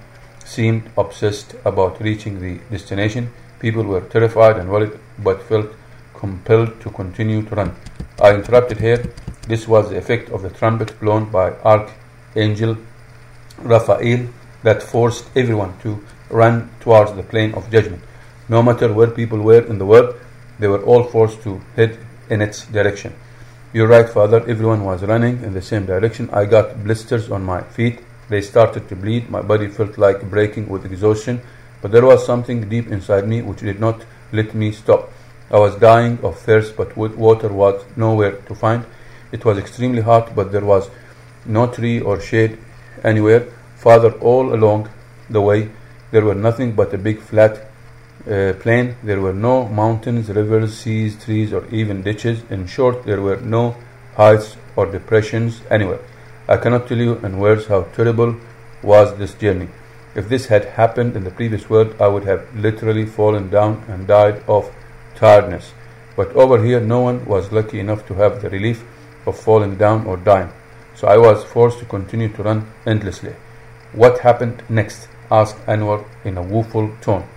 seemed 0.46 0.84
obsessed 0.98 1.56
about 1.66 2.00
reaching 2.00 2.40
the 2.40 2.54
destination. 2.72 3.32
People 3.60 3.84
were 3.84 4.02
terrified 4.02 4.58
and 4.58 4.70
worried, 4.70 4.94
but 5.20 5.42
felt 5.42 5.72
compelled 6.14 6.80
to 6.82 6.92
continue 6.92 7.42
to 7.48 7.56
run. 7.56 7.76
I 8.22 8.34
interrupted 8.36 8.80
here. 8.80 9.02
This 9.48 9.68
was 9.68 9.90
the 9.90 9.98
effect 9.98 10.30
of 10.30 10.44
the 10.44 10.50
trumpet 10.50 11.00
blown 11.00 11.26
by 11.32 11.48
Archangel 11.74 12.78
Raphael 13.62 14.28
that 14.64 14.84
forced 14.84 15.26
everyone 15.36 15.74
to 15.80 16.04
run 16.30 16.70
towards 16.80 17.14
the 17.14 17.24
plain 17.24 17.54
of 17.56 17.72
judgment. 17.72 18.04
No 18.50 18.62
matter 18.62 18.94
where 18.94 19.12
people 19.20 19.40
were 19.40 19.66
in 19.66 19.78
the 19.80 19.86
world, 19.86 20.16
they 20.60 20.68
were 20.68 20.84
all 20.84 21.04
forced 21.04 21.42
to 21.44 21.62
head 21.76 21.98
in 22.30 22.42
its 22.42 22.66
direction. 22.66 23.14
You're 23.74 23.88
right, 23.88 24.10
Father. 24.10 24.48
Everyone 24.48 24.84
was 24.86 25.04
running 25.04 25.44
in 25.44 25.54
the 25.54 25.62
same 25.62 25.86
direction. 25.86 26.30
I 26.32 26.46
got 26.46 26.84
blisters 26.84 27.30
on 27.30 27.44
my 27.44 27.62
feet. 27.62 28.00
They 28.30 28.42
started 28.42 28.90
to 28.90 28.96
bleed. 28.96 29.30
My 29.30 29.42
body 29.42 29.68
felt 29.68 29.98
like 29.98 30.30
breaking 30.30 30.68
with 30.70 30.86
exhaustion, 30.86 31.42
but 31.82 31.92
there 31.92 32.06
was 32.06 32.26
something 32.26 32.68
deep 32.70 32.88
inside 32.88 33.28
me 33.28 33.42
which 33.42 33.60
did 33.60 33.80
not 33.80 34.04
let 34.32 34.54
me 34.54 34.72
stop. 34.72 35.12
I 35.50 35.60
was 35.60 35.76
dying 35.76 36.20
of 36.24 36.40
thirst, 36.40 36.76
but 36.76 36.98
water 36.98 37.50
was 37.50 37.86
nowhere 37.96 38.34
to 38.34 38.56
find. 38.56 38.86
It 39.32 39.46
was 39.46 39.58
extremely 39.58 40.02
hot, 40.02 40.36
but 40.36 40.52
there 40.52 40.66
was 40.66 40.90
no 41.46 41.68
tree 41.68 42.02
or 42.02 42.20
shade 42.20 42.58
anywhere. 43.04 43.48
Father, 43.76 44.12
all 44.20 44.54
along 44.54 44.90
the 45.30 45.42
way, 45.42 45.70
there 46.12 46.26
were 46.26 46.36
nothing 46.36 46.74
but 46.74 46.94
a 46.94 46.98
big 46.98 47.22
flat 47.22 47.67
uh, 48.28 48.54
plain. 48.60 48.96
There 49.04 49.22
were 49.22 49.34
no 49.34 49.68
mountains, 49.68 50.30
rivers, 50.30 50.78
seas, 50.78 51.24
trees, 51.24 51.54
or 51.54 51.66
even 51.68 52.02
ditches. 52.04 52.44
In 52.50 52.68
short, 52.68 53.04
there 53.04 53.22
were 53.22 53.38
no 53.38 53.76
heights 54.16 54.58
or 54.76 54.86
depressions 54.86 55.62
anywhere. 55.72 56.00
I 56.48 56.58
cannot 56.58 56.88
tell 56.88 56.98
you 56.98 57.18
in 57.18 57.40
words 57.40 57.68
how 57.68 57.84
terrible 57.96 58.36
was 58.82 59.18
this 59.18 59.34
journey. 59.34 59.70
If 60.16 60.30
this 60.30 60.48
had 60.48 60.66
happened 60.66 61.16
in 61.16 61.24
the 61.24 61.32
previous 61.32 61.70
world, 61.70 61.96
I 62.00 62.08
would 62.08 62.24
have 62.26 62.56
literally 62.56 63.06
fallen 63.06 63.50
down 63.50 63.84
and 63.88 64.08
died 64.08 64.44
of 64.48 64.74
tiredness. 65.16 65.74
But 66.16 66.36
over 66.36 66.64
here, 66.64 66.80
no 66.80 67.02
one 67.02 67.26
was 67.26 67.52
lucky 67.52 67.80
enough 67.80 68.08
to 68.08 68.16
have 68.16 68.42
the 68.42 68.50
relief 68.50 68.84
of 69.28 69.40
falling 69.40 69.78
down 69.78 70.06
or 70.08 70.18
dying. 70.18 70.52
So 70.96 71.08
I 71.08 71.18
was 71.18 71.44
forced 71.44 71.80
to 71.80 71.86
continue 71.86 72.30
to 72.30 72.44
run 72.44 72.72
endlessly. 72.86 73.36
What 73.94 74.20
happened 74.20 74.64
next? 74.70 75.08
asked 75.30 75.58
Anwar 75.68 76.06
in 76.24 76.38
a 76.38 76.42
woeful 76.42 76.90
tone. 77.02 77.28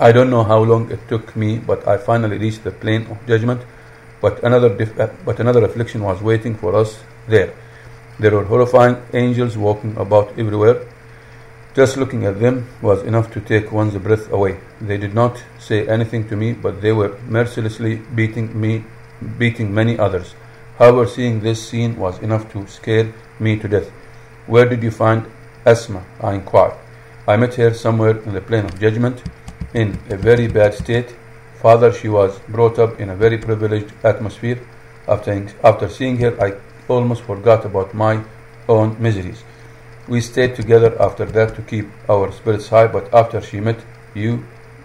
I 0.00 0.12
don't 0.12 0.30
know 0.30 0.44
how 0.44 0.60
long 0.62 0.92
it 0.92 1.00
took 1.08 1.34
me, 1.34 1.58
but 1.58 1.86
I 1.88 1.96
finally 1.96 2.38
reached 2.38 2.62
the 2.62 2.70
plain 2.70 3.08
of 3.08 3.26
judgment. 3.26 3.62
But 4.20 4.44
another, 4.44 4.70
uh, 4.70 5.08
but 5.24 5.40
another 5.40 5.64
affliction 5.64 6.02
was 6.04 6.22
waiting 6.22 6.54
for 6.54 6.76
us 6.76 7.00
there. 7.26 7.52
There 8.20 8.30
were 8.30 8.44
horrifying 8.44 9.02
angels 9.12 9.56
walking 9.56 9.96
about 9.96 10.38
everywhere. 10.38 10.86
Just 11.74 11.96
looking 11.96 12.26
at 12.26 12.38
them 12.38 12.68
was 12.80 13.02
enough 13.02 13.32
to 13.32 13.40
take 13.40 13.72
one's 13.72 13.96
breath 13.96 14.30
away. 14.30 14.60
They 14.80 14.98
did 14.98 15.14
not 15.14 15.42
say 15.58 15.88
anything 15.88 16.28
to 16.28 16.36
me, 16.36 16.52
but 16.52 16.80
they 16.80 16.92
were 16.92 17.18
mercilessly 17.26 17.96
beating 18.14 18.60
me, 18.60 18.84
beating 19.36 19.74
many 19.74 19.98
others. 19.98 20.34
However, 20.78 21.08
seeing 21.08 21.40
this 21.40 21.68
scene 21.68 21.96
was 21.96 22.20
enough 22.20 22.52
to 22.52 22.68
scare 22.68 23.12
me 23.40 23.58
to 23.58 23.66
death. 23.66 23.90
Where 24.46 24.68
did 24.68 24.84
you 24.84 24.92
find 24.92 25.26
Asma? 25.66 26.04
I 26.20 26.34
inquired. 26.34 26.74
I 27.26 27.36
met 27.36 27.54
her 27.54 27.74
somewhere 27.74 28.16
in 28.18 28.32
the 28.32 28.40
plain 28.40 28.64
of 28.64 28.78
judgment 28.78 29.22
in 29.74 29.98
a 30.08 30.16
very 30.16 30.48
bad 30.48 30.74
state. 30.74 31.14
Father, 31.60 31.92
she 31.92 32.08
was 32.08 32.38
brought 32.48 32.78
up 32.78 33.00
in 33.00 33.10
a 33.10 33.16
very 33.16 33.38
privileged 33.38 33.92
atmosphere. 34.04 34.60
After, 35.06 35.48
after 35.64 35.88
seeing 35.88 36.18
her, 36.18 36.40
I 36.42 36.54
almost 36.88 37.22
forgot 37.22 37.64
about 37.64 37.94
my 37.94 38.22
own 38.68 38.96
miseries. 39.00 39.42
We 40.06 40.20
stayed 40.20 40.54
together 40.56 41.00
after 41.00 41.24
that 41.26 41.54
to 41.56 41.62
keep 41.62 41.88
our 42.08 42.32
spirits 42.32 42.68
high, 42.68 42.86
but 42.86 43.12
after 43.12 43.40
she 43.40 43.60
met 43.60 43.80
you, 44.14 44.44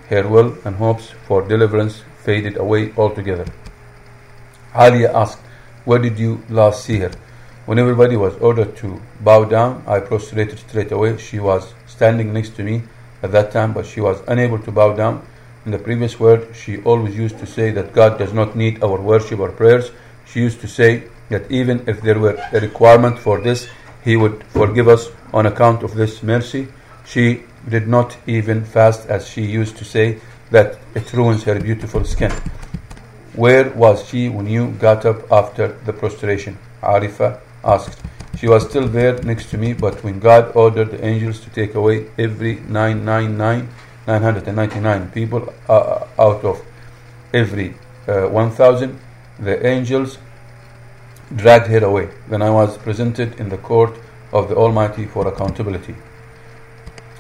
her 0.10 0.28
will 0.28 0.58
and 0.66 0.76
hopes 0.76 1.12
for 1.28 1.42
deliverance 1.42 2.04
faded 2.24 2.58
away 2.58 2.94
altogether. 2.98 3.46
Alia 4.76 5.14
asked, 5.14 5.40
Where 5.86 6.00
did 6.00 6.20
you 6.20 6.44
last 6.50 6.84
see 6.84 7.00
her? 7.00 7.12
When 7.66 7.80
everybody 7.80 8.18
was 8.18 8.36
ordered 8.38 8.76
to 8.78 9.02
bow 9.22 9.46
down, 9.46 9.84
I 9.88 10.00
prostrated 10.02 10.60
straight 10.60 10.92
away. 10.92 11.18
She 11.18 11.40
was 11.40 11.74
standing 11.88 12.34
next 12.34 12.56
to 12.58 12.64
me 12.64 12.84
at 13.24 13.32
that 13.32 13.52
time, 13.52 13.74
but 13.74 13.86
she 13.86 14.02
was 14.02 14.22
unable 14.28 14.60
to 14.60 14.72
bow 14.72 14.94
down. 14.94 15.26
In 15.66 15.72
the 15.72 15.80
previous 15.80 16.20
word, 16.20 16.56
she 16.56 16.82
always 16.84 17.16
used 17.16 17.40
to 17.40 17.48
say 17.48 17.72
that 17.72 17.94
God 17.94 18.20
does 18.20 18.34
not 18.34 18.56
need 18.56 18.84
our 18.84 19.00
worship 19.00 19.40
or 19.40 19.50
prayers. 19.50 19.92
She 20.26 20.42
used 20.42 20.60
to 20.62 20.68
say 20.68 21.04
that 21.30 21.50
even 21.50 21.84
if 21.88 22.02
there 22.02 22.20
were 22.20 22.38
a 22.52 22.60
requirement 22.60 23.18
for 23.18 23.40
this, 23.40 23.70
He 24.04 24.18
would 24.18 24.44
forgive 24.48 24.90
us 24.90 25.10
on 25.32 25.46
account 25.46 25.82
of 25.82 25.96
this 25.96 26.22
mercy. 26.22 26.68
She 27.06 27.44
did 27.70 27.88
not 27.88 28.18
even 28.28 28.66
fast, 28.66 29.08
as 29.08 29.28
she 29.28 29.42
used 29.42 29.78
to 29.78 29.86
say 29.86 30.20
that 30.52 30.78
it 30.94 31.14
ruins 31.14 31.44
her 31.44 31.58
beautiful 31.60 32.04
skin. 32.04 32.32
Where 33.34 33.70
was 33.70 34.06
she 34.10 34.28
when 34.30 34.48
you 34.48 34.72
got 34.72 35.06
up 35.06 35.32
after 35.32 35.70
the 35.86 35.94
prostration? 35.94 36.58
Arifa 36.82 37.40
asked. 37.64 38.00
She 38.38 38.48
was 38.48 38.68
still 38.68 38.88
there 38.88 39.22
next 39.24 39.50
to 39.52 39.58
me, 39.58 39.74
but 39.74 40.04
when 40.04 40.20
God 40.20 40.56
ordered 40.56 40.92
the 40.92 41.06
angels 41.06 41.40
to 41.42 41.50
take 41.50 41.76
away 41.76 42.08
every 42.18 42.56
999, 42.62 43.70
999 44.08 45.12
people 45.12 45.54
uh, 45.70 46.06
out 46.20 46.44
of 46.44 46.62
every 47.34 47.76
uh, 48.08 48.28
1000, 48.28 49.00
the 49.40 49.66
angels 49.66 50.18
dragged 51.36 51.68
her 51.68 51.84
away. 51.86 52.10
Then 52.28 52.42
I 52.42 52.50
was 52.50 52.78
presented 52.78 53.40
in 53.40 53.50
the 53.50 53.58
court 53.58 53.98
of 54.32 54.50
the 54.50 54.56
Almighty 54.56 55.06
for 55.06 55.28
accountability. 55.28 55.96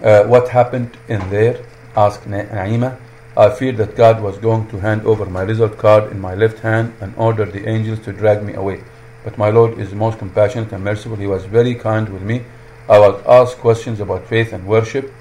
Uh, 0.04 0.24
what 0.24 0.50
happened 0.50 0.98
in 1.08 1.30
there? 1.30 1.64
asked 1.96 2.24
Naima. 2.24 2.98
I 3.38 3.50
feared 3.52 3.78
that 3.78 3.96
God 3.96 4.22
was 4.22 4.38
going 4.38 4.68
to 4.70 4.80
hand 4.80 5.06
over 5.06 5.26
my 5.26 5.42
result 5.42 5.78
card 5.78 6.12
in 6.12 6.20
my 6.20 6.34
left 6.36 6.60
hand 6.60 6.94
and 7.00 7.14
order 7.18 7.46
the 7.46 7.68
angels 7.68 8.00
to 8.02 8.14
drag 8.14 8.44
me 8.44 8.54
away. 8.54 8.84
But 9.24 9.38
my 9.38 9.50
Lord 9.50 9.80
is 9.80 9.94
most 9.94 10.20
compassionate 10.20 10.72
and 10.72 10.84
merciful. 10.84 11.18
He 11.18 11.28
was 11.28 11.46
very 11.46 11.76
kind 11.76 12.10
with 12.10 12.22
me. 12.22 12.44
I 12.90 13.00
was 13.00 13.24
asked 13.26 13.60
questions 13.60 14.00
about 14.00 14.28
faith 14.28 14.52
and 14.54 14.68
worship. 14.68 15.14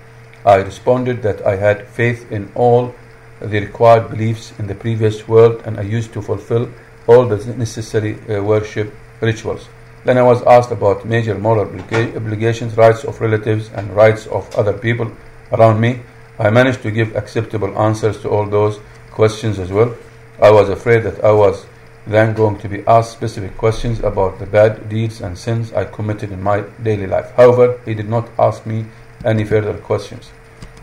I 0.45 0.57
responded 0.57 1.23
that 1.23 1.47
I 1.47 1.57
had 1.57 1.87
faith 1.87 2.31
in 2.33 2.51
all 2.55 2.95
the 3.41 3.61
required 3.61 4.11
beliefs 4.11 4.53
in 4.59 4.67
the 4.67 4.75
previous 4.75 5.29
world 5.29 5.62
and 5.65 5.79
I 5.79 5.83
used 5.83 6.12
to 6.15 6.23
fulfill 6.23 6.69
all 7.07 7.27
the 7.27 7.37
necessary 7.55 8.19
uh, 8.29 8.43
worship 8.43 8.93
rituals. 9.21 9.69
Then 10.05 10.19
I 10.19 10.23
was 10.23 10.43
asked 10.43 10.73
about 10.73 11.05
major 11.05 11.38
moral 11.38 11.67
obliga- 11.67 12.17
obligations, 12.17 12.77
rights 12.77 13.05
of 13.05 13.21
relatives, 13.21 13.71
and 13.75 13.95
rights 13.95 14.27
of 14.27 14.53
other 14.57 14.73
people 14.73 15.11
around 15.53 15.81
me. 15.81 16.01
I 16.38 16.51
managed 16.51 16.83
to 16.83 16.91
give 16.91 17.15
acceptable 17.15 17.79
answers 17.79 18.21
to 18.23 18.29
all 18.29 18.47
those 18.47 18.81
questions 19.12 19.59
as 19.61 19.71
well. 19.71 19.95
I 20.41 20.51
was 20.51 20.69
afraid 20.69 21.05
that 21.05 21.23
I 21.23 21.31
was 21.31 21.67
then 22.07 22.35
going 22.35 22.59
to 22.59 22.69
be 22.69 22.85
asked 22.87 23.12
specific 23.12 23.57
questions 23.57 24.01
about 24.01 24.38
the 24.38 24.47
bad 24.47 24.88
deeds 24.88 25.21
and 25.21 25.38
sins 25.38 25.73
I 25.73 25.85
committed 25.85 26.33
in 26.33 26.43
my 26.43 26.62
daily 26.83 27.07
life. 27.07 27.33
However, 27.37 27.81
he 27.85 27.95
did 27.95 28.09
not 28.09 28.29
ask 28.38 28.67
me 28.67 28.87
any 29.25 29.45
further 29.45 29.75
questions. 29.75 30.31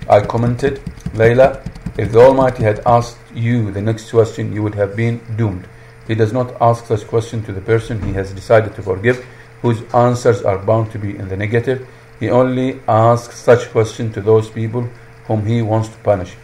I 0.09 0.21
commented, 0.21 0.77
Layla, 1.13 1.65
if 1.97 2.11
the 2.13 2.19
Almighty 2.19 2.63
had 2.63 2.81
asked 2.85 3.17
you 3.33 3.71
the 3.71 3.81
next 3.81 4.09
question, 4.09 4.53
you 4.53 4.63
would 4.63 4.75
have 4.75 4.95
been 4.95 5.19
doomed. 5.35 5.67
He 6.07 6.15
does 6.15 6.31
not 6.31 6.55
ask 6.61 6.85
such 6.85 7.05
question 7.05 7.43
to 7.43 7.51
the 7.51 7.61
person 7.61 8.01
he 8.01 8.13
has 8.13 8.31
decided 8.31 8.73
to 8.75 8.81
forgive, 8.81 9.25
whose 9.61 9.83
answers 9.93 10.41
are 10.41 10.57
bound 10.57 10.91
to 10.91 10.97
be 10.97 11.17
in 11.17 11.27
the 11.27 11.35
negative. 11.35 11.87
He 12.19 12.29
only 12.29 12.79
asks 12.87 13.37
such 13.37 13.69
question 13.71 14.11
to 14.13 14.21
those 14.21 14.49
people 14.49 14.89
whom 15.25 15.45
he 15.45 15.61
wants 15.61 15.89
to 15.89 15.97
punish. 15.97 16.35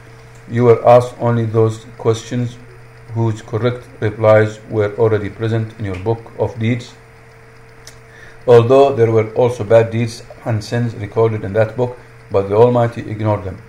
You 0.49 0.65
were 0.65 0.87
asked 0.87 1.15
only 1.19 1.45
those 1.45 1.85
questions 1.97 2.57
whose 3.15 3.41
correct 3.41 3.87
replies 4.01 4.59
were 4.69 4.93
already 4.97 5.29
present 5.29 5.73
in 5.79 5.85
your 5.85 5.99
book 6.07 6.31
of 6.37 6.57
deeds. 6.59 6.93
Although 8.45 8.93
there 8.95 9.11
were 9.11 9.33
also 9.33 9.63
bad 9.63 9.89
deeds 9.89 10.21
and 10.43 10.63
sins 10.63 10.93
recorded 10.95 11.43
in 11.43 11.53
that 11.53 11.75
book, 11.77 11.97
but 12.29 12.49
the 12.49 12.55
Almighty 12.55 13.09
ignored 13.09 13.45
them. 13.45 13.61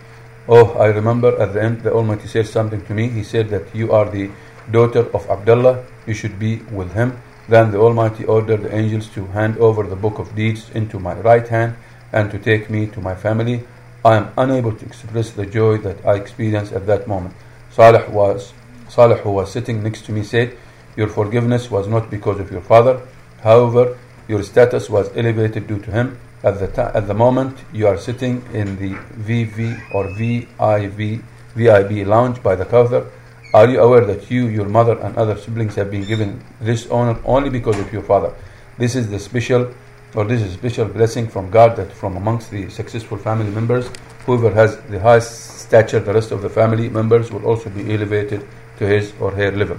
Oh, 0.49 0.73
I 0.73 0.87
remember 0.87 1.41
at 1.41 1.55
the 1.55 1.63
end 1.63 1.83
the 1.83 1.93
Almighty 1.93 2.29
said 2.29 2.47
something 2.47 2.85
to 2.87 2.95
me. 2.95 3.09
He 3.09 3.23
said 3.23 3.49
that 3.51 3.75
you 3.75 3.93
are 3.93 4.11
the 4.11 4.31
daughter 4.71 5.07
of 5.15 5.31
Abdullah, 5.31 5.85
you 6.07 6.15
should 6.15 6.39
be 6.39 6.57
with 6.81 6.93
him. 6.93 7.21
Then 7.49 7.71
the 7.71 7.79
Almighty 7.79 8.25
ordered 8.25 8.63
the 8.65 8.75
angels 8.75 9.09
to 9.11 9.27
hand 9.27 9.57
over 9.59 9.85
the 9.85 9.97
book 9.97 10.19
of 10.19 10.35
deeds 10.35 10.71
into 10.71 10.99
my 10.99 11.15
right 11.15 11.47
hand 11.47 11.77
and 12.13 12.31
to 12.33 12.39
take 12.39 12.69
me 12.69 12.87
to 12.89 13.01
my 13.01 13.15
family. 13.15 13.63
I 14.05 14.17
am 14.17 14.33
unable 14.37 14.73
to 14.73 14.85
express 14.85 15.31
the 15.31 15.47
joy 15.47 15.79
that 15.79 16.05
I 16.05 16.15
experienced 16.15 16.73
at 16.73 16.87
that 16.87 17.07
moment. 17.07 17.35
Salih 17.71 18.09
was 18.11 18.53
Salih 18.97 19.17
who 19.17 19.31
was 19.31 19.53
sitting 19.53 19.83
next 19.83 20.07
to 20.07 20.11
me 20.11 20.23
said, 20.23 20.57
Your 20.97 21.09
forgiveness 21.09 21.71
was 21.71 21.87
not 21.87 22.09
because 22.11 22.41
of 22.41 22.51
your 22.51 22.63
father. 22.63 23.03
However, 23.43 23.99
your 24.27 24.43
status 24.43 24.89
was 24.89 25.15
elevated 25.15 25.67
due 25.67 25.81
to 25.81 25.91
him. 25.91 26.19
At 26.43 26.59
the, 26.61 26.97
at 26.97 27.07
the 27.07 27.13
moment, 27.13 27.59
you 27.75 27.87
are 27.89 27.99
sitting 27.99 28.43
in 28.55 28.77
the 28.77 28.95
VV 29.29 29.93
or 29.93 30.09
VIV, 30.15 31.23
VIB 31.55 32.07
lounge 32.07 32.43
by 32.43 32.55
the 32.55 32.65
Kawthar. 32.65 33.07
Are 33.53 33.69
you 33.69 33.81
aware 33.83 34.07
that 34.07 34.31
you, 34.31 34.47
your 34.47 34.67
mother, 34.67 34.99
and 35.01 35.15
other 35.19 35.37
siblings 35.37 35.75
have 35.75 35.91
been 35.91 36.07
given 36.07 36.43
this 36.63 36.89
honor 36.91 37.21
only 37.27 37.51
because 37.51 37.79
of 37.79 37.93
your 37.93 38.03
father? 38.03 38.33
This 38.79 38.97
is 38.97 39.11
the 39.11 39.19
special, 39.19 39.75
or 40.15 40.25
this 40.25 40.41
is 40.41 40.55
a 40.55 40.57
special 40.57 40.87
blessing 40.87 41.29
from 41.29 41.51
God 41.51 41.77
that 41.77 41.93
from 41.93 42.17
amongst 42.17 42.51
the 42.51 42.71
successful 42.71 43.19
family 43.19 43.51
members, 43.51 43.91
whoever 44.25 44.51
has 44.53 44.81
the 44.89 45.01
highest 45.01 45.61
stature, 45.61 46.01
the 46.01 46.15
rest 46.15 46.31
of 46.31 46.41
the 46.41 46.49
family 46.49 46.89
members 46.89 47.31
will 47.31 47.45
also 47.45 47.69
be 47.69 47.93
elevated 47.93 48.47
to 48.79 48.87
his 48.87 49.13
or 49.21 49.31
her 49.33 49.51
level. 49.53 49.79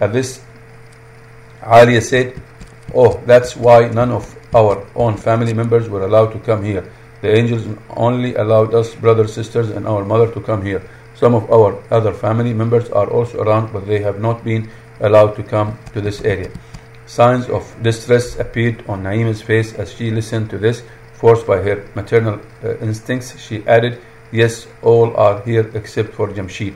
At 0.00 0.12
this, 0.12 0.40
Aliya 1.60 2.02
said, 2.02 2.40
Oh, 2.94 3.20
that's 3.24 3.56
why 3.56 3.88
none 3.88 4.10
of 4.10 4.36
our 4.54 4.86
own 4.94 5.16
family 5.16 5.54
members 5.54 5.88
were 5.88 6.04
allowed 6.04 6.32
to 6.32 6.38
come 6.40 6.64
here. 6.64 6.90
The 7.22 7.36
angels 7.36 7.66
only 7.90 8.34
allowed 8.34 8.74
us, 8.74 8.94
brothers, 8.94 9.32
sisters, 9.32 9.70
and 9.70 9.86
our 9.86 10.04
mother 10.04 10.30
to 10.32 10.40
come 10.40 10.62
here. 10.62 10.82
Some 11.14 11.34
of 11.34 11.50
our 11.52 11.80
other 11.90 12.12
family 12.12 12.52
members 12.52 12.90
are 12.90 13.08
also 13.08 13.42
around, 13.42 13.72
but 13.72 13.86
they 13.86 14.00
have 14.00 14.20
not 14.20 14.42
been 14.42 14.68
allowed 15.00 15.36
to 15.36 15.42
come 15.42 15.78
to 15.92 16.00
this 16.00 16.20
area. 16.22 16.50
Signs 17.06 17.48
of 17.48 17.64
distress 17.82 18.38
appeared 18.38 18.84
on 18.88 19.04
Naima's 19.04 19.40
face 19.40 19.72
as 19.74 19.92
she 19.92 20.10
listened 20.10 20.50
to 20.50 20.58
this, 20.58 20.82
forced 21.14 21.46
by 21.46 21.58
her 21.58 21.88
maternal 21.94 22.40
uh, 22.64 22.76
instincts. 22.78 23.38
She 23.40 23.64
added, 23.66 24.00
Yes, 24.32 24.66
all 24.82 25.16
are 25.16 25.40
here 25.42 25.70
except 25.74 26.14
for 26.14 26.28
Jamshid. 26.28 26.74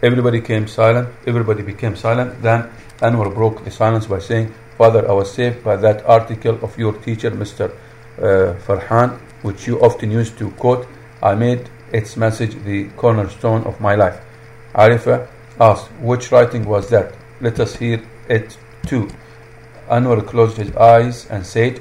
Everybody 0.00 0.40
came 0.40 0.68
silent. 0.68 1.08
Everybody 1.26 1.62
became 1.62 1.96
silent. 1.96 2.40
Then 2.40 2.70
Anwar 3.00 3.34
broke 3.34 3.64
the 3.64 3.70
silence 3.72 4.06
by 4.06 4.20
saying, 4.20 4.54
Father, 4.76 5.08
I 5.08 5.12
was 5.12 5.32
saved 5.32 5.64
by 5.64 5.74
that 5.76 6.06
article 6.06 6.56
of 6.62 6.78
your 6.78 6.92
teacher, 6.92 7.32
Mr. 7.32 7.72
Uh, 8.16 8.54
Farhan, 8.64 9.18
which 9.42 9.66
you 9.66 9.80
often 9.80 10.12
used 10.12 10.38
to 10.38 10.52
quote. 10.52 10.86
I 11.20 11.34
made 11.34 11.68
its 11.92 12.16
message 12.16 12.54
the 12.64 12.84
cornerstone 12.96 13.64
of 13.64 13.80
my 13.80 13.96
life. 13.96 14.20
Arifa 14.72 15.26
asked, 15.60 15.90
Which 16.00 16.30
writing 16.30 16.64
was 16.64 16.88
that? 16.90 17.14
Let 17.40 17.58
us 17.58 17.74
hear 17.74 18.00
it 18.28 18.56
too. 18.86 19.10
Anwar 19.90 20.24
closed 20.24 20.58
his 20.58 20.76
eyes 20.76 21.26
and 21.26 21.44
said, 21.44 21.80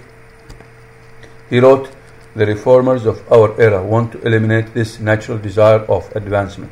He 1.52 1.60
wrote, 1.60 1.92
The 2.36 2.48
reformers 2.48 3.06
of 3.06 3.22
our 3.32 3.60
era 3.62 3.84
want 3.84 4.14
to 4.14 4.22
eliminate 4.22 4.74
this 4.74 5.00
natural 5.00 5.38
desire 5.38 5.82
of 5.82 6.12
advancement. 6.16 6.72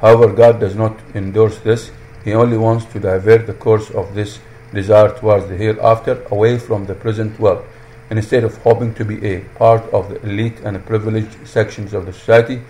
However, 0.00 0.32
God 0.32 0.60
does 0.60 0.74
not 0.74 0.98
endorse 1.14 1.58
this. 1.58 1.90
He 2.24 2.32
only 2.32 2.56
wants 2.56 2.84
to 2.86 3.00
divert 3.00 3.46
the 3.46 3.54
course 3.54 3.90
of 3.90 4.14
this 4.14 4.38
desire 4.72 5.16
towards 5.18 5.48
the 5.48 5.56
hereafter 5.56 6.26
away 6.30 6.58
from 6.58 6.86
the 6.86 6.94
present 6.94 7.38
world. 7.38 7.64
Instead 8.10 8.44
of 8.44 8.56
hoping 8.58 8.94
to 8.94 9.04
be 9.04 9.24
a 9.24 9.40
part 9.56 9.82
of 9.92 10.08
the 10.08 10.20
elite 10.22 10.60
and 10.60 10.84
privileged 10.84 11.46
sections 11.46 11.92
of 11.92 12.06
the 12.06 12.12
society, 12.12 12.60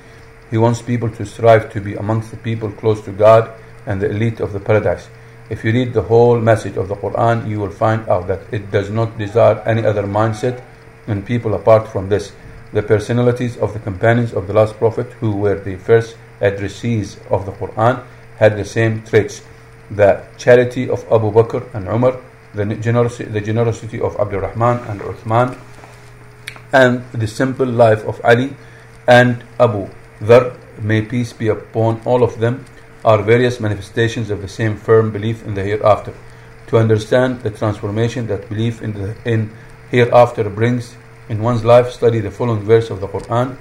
he 0.50 0.58
wants 0.58 0.82
people 0.82 1.08
to 1.10 1.24
strive 1.24 1.72
to 1.72 1.80
be 1.80 1.94
amongst 1.94 2.30
the 2.30 2.36
people 2.36 2.70
close 2.72 3.00
to 3.02 3.12
God 3.12 3.50
and 3.86 4.00
the 4.00 4.10
elite 4.10 4.40
of 4.40 4.52
the 4.52 4.60
paradise. 4.60 5.08
If 5.48 5.64
you 5.64 5.72
read 5.72 5.92
the 5.92 6.02
whole 6.02 6.38
message 6.38 6.76
of 6.76 6.88
the 6.88 6.96
Quran, 6.96 7.48
you 7.48 7.58
will 7.60 7.70
find 7.70 8.08
out 8.08 8.26
that 8.28 8.42
it 8.52 8.70
does 8.70 8.90
not 8.90 9.18
desire 9.18 9.60
any 9.66 9.84
other 9.84 10.02
mindset 10.02 10.62
in 11.06 11.22
people 11.22 11.54
apart 11.54 11.88
from 11.88 12.08
this. 12.08 12.32
The 12.72 12.82
personalities 12.82 13.56
of 13.56 13.72
the 13.72 13.80
companions 13.80 14.32
of 14.32 14.46
the 14.46 14.52
last 14.52 14.74
prophet, 14.74 15.12
who 15.20 15.36
were 15.36 15.58
the 15.58 15.76
first 15.76 16.16
addressees 16.40 17.18
of 17.30 17.46
the 17.46 17.52
Quran, 17.52 18.04
had 18.36 18.56
the 18.56 18.64
same 18.64 19.02
traits. 19.02 19.42
The 19.90 20.24
charity 20.38 20.88
of 20.88 21.04
Abu 21.10 21.32
Bakr 21.32 21.74
and 21.74 21.88
Umar, 21.88 22.20
the 22.54 22.64
generosity, 22.76 23.24
the 23.30 23.40
generosity 23.40 24.00
of 24.00 24.16
Abdul 24.18 24.40
Rahman 24.40 24.78
and 24.88 25.00
Uthman, 25.00 25.58
and 26.72 27.04
the 27.12 27.26
simple 27.26 27.66
life 27.66 28.04
of 28.04 28.20
Ali 28.24 28.54
and 29.06 29.44
Abu 29.58 29.88
Dhar, 30.20 30.56
may 30.80 31.02
peace 31.02 31.32
be 31.32 31.48
upon 31.48 32.00
all 32.04 32.22
of 32.22 32.38
them, 32.38 32.64
are 33.04 33.22
various 33.22 33.60
manifestations 33.60 34.30
of 34.30 34.42
the 34.42 34.48
same 34.48 34.76
firm 34.76 35.10
belief 35.10 35.44
in 35.44 35.54
the 35.54 35.62
hereafter. 35.62 36.14
To 36.68 36.78
understand 36.78 37.42
the 37.42 37.50
transformation 37.50 38.26
that 38.28 38.48
belief 38.48 38.80
in 38.80 38.92
the 38.92 39.16
in 39.24 39.50
hereafter 39.90 40.48
brings 40.48 40.94
in 41.28 41.42
one's 41.42 41.64
life, 41.64 41.90
study 41.90 42.20
the 42.20 42.30
following 42.30 42.62
verse 42.62 42.90
of 42.90 43.00
the 43.00 43.08
Quran. 43.08 43.56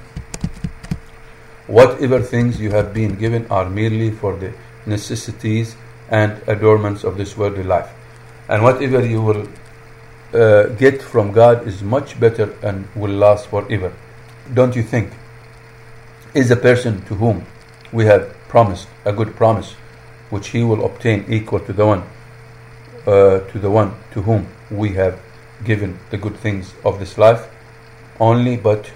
Whatever 1.69 2.19
things 2.19 2.59
you 2.59 2.71
have 2.71 2.95
been 2.95 3.13
given 3.13 3.45
are 3.51 3.69
merely 3.69 4.09
for 4.09 4.35
the 4.35 4.53
necessities 4.87 5.75
and 6.09 6.41
adornments 6.47 7.03
of 7.03 7.15
this 7.15 7.37
worldly 7.37 7.63
life. 7.63 7.91
And 8.47 8.63
whatever 8.63 9.05
you 9.05 9.21
will 9.21 9.47
uh, 10.33 10.63
get 10.79 10.99
from 11.03 11.31
God 11.31 11.67
is 11.67 11.83
much 11.83 12.19
better 12.19 12.57
and 12.63 12.87
will 12.95 13.11
last 13.11 13.47
forever. 13.49 13.93
Don't 14.51 14.75
you 14.75 14.81
think? 14.81 15.13
Is 16.33 16.49
the 16.49 16.55
person 16.55 17.03
to 17.05 17.13
whom 17.13 17.45
we 17.91 18.05
have 18.05 18.33
promised 18.47 18.87
a 19.05 19.13
good 19.13 19.35
promise, 19.35 19.73
which 20.31 20.47
he 20.47 20.63
will 20.63 20.83
obtain 20.83 21.25
equal 21.29 21.59
to 21.59 21.73
the 21.73 21.85
one 21.85 22.03
uh, 23.05 23.39
to 23.51 23.59
the 23.59 23.69
one 23.69 23.93
to 24.13 24.23
whom 24.23 24.47
we 24.71 24.93
have 24.93 25.19
given 25.63 25.99
the 26.09 26.17
good 26.17 26.35
things 26.37 26.73
of 26.83 26.99
this 26.99 27.17
life 27.17 27.47
only 28.19 28.55
but 28.57 28.91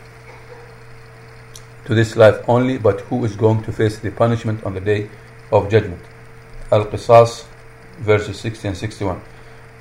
to 1.86 1.94
this 1.94 2.16
life 2.16 2.38
only 2.48 2.78
but 2.78 3.02
who 3.02 3.24
is 3.26 3.36
going 3.36 3.64
to 3.64 3.72
face 3.72 4.00
the 4.00 4.12
punishment 4.12 4.64
on 4.64 4.74
the 4.74 4.82
day 4.82 5.10
of 5.52 5.70
judgment. 5.70 6.02
Al-Qasas 6.72 7.46
verses 8.00 8.40
60 8.40 8.70
and 8.70 8.78
61 8.78 9.22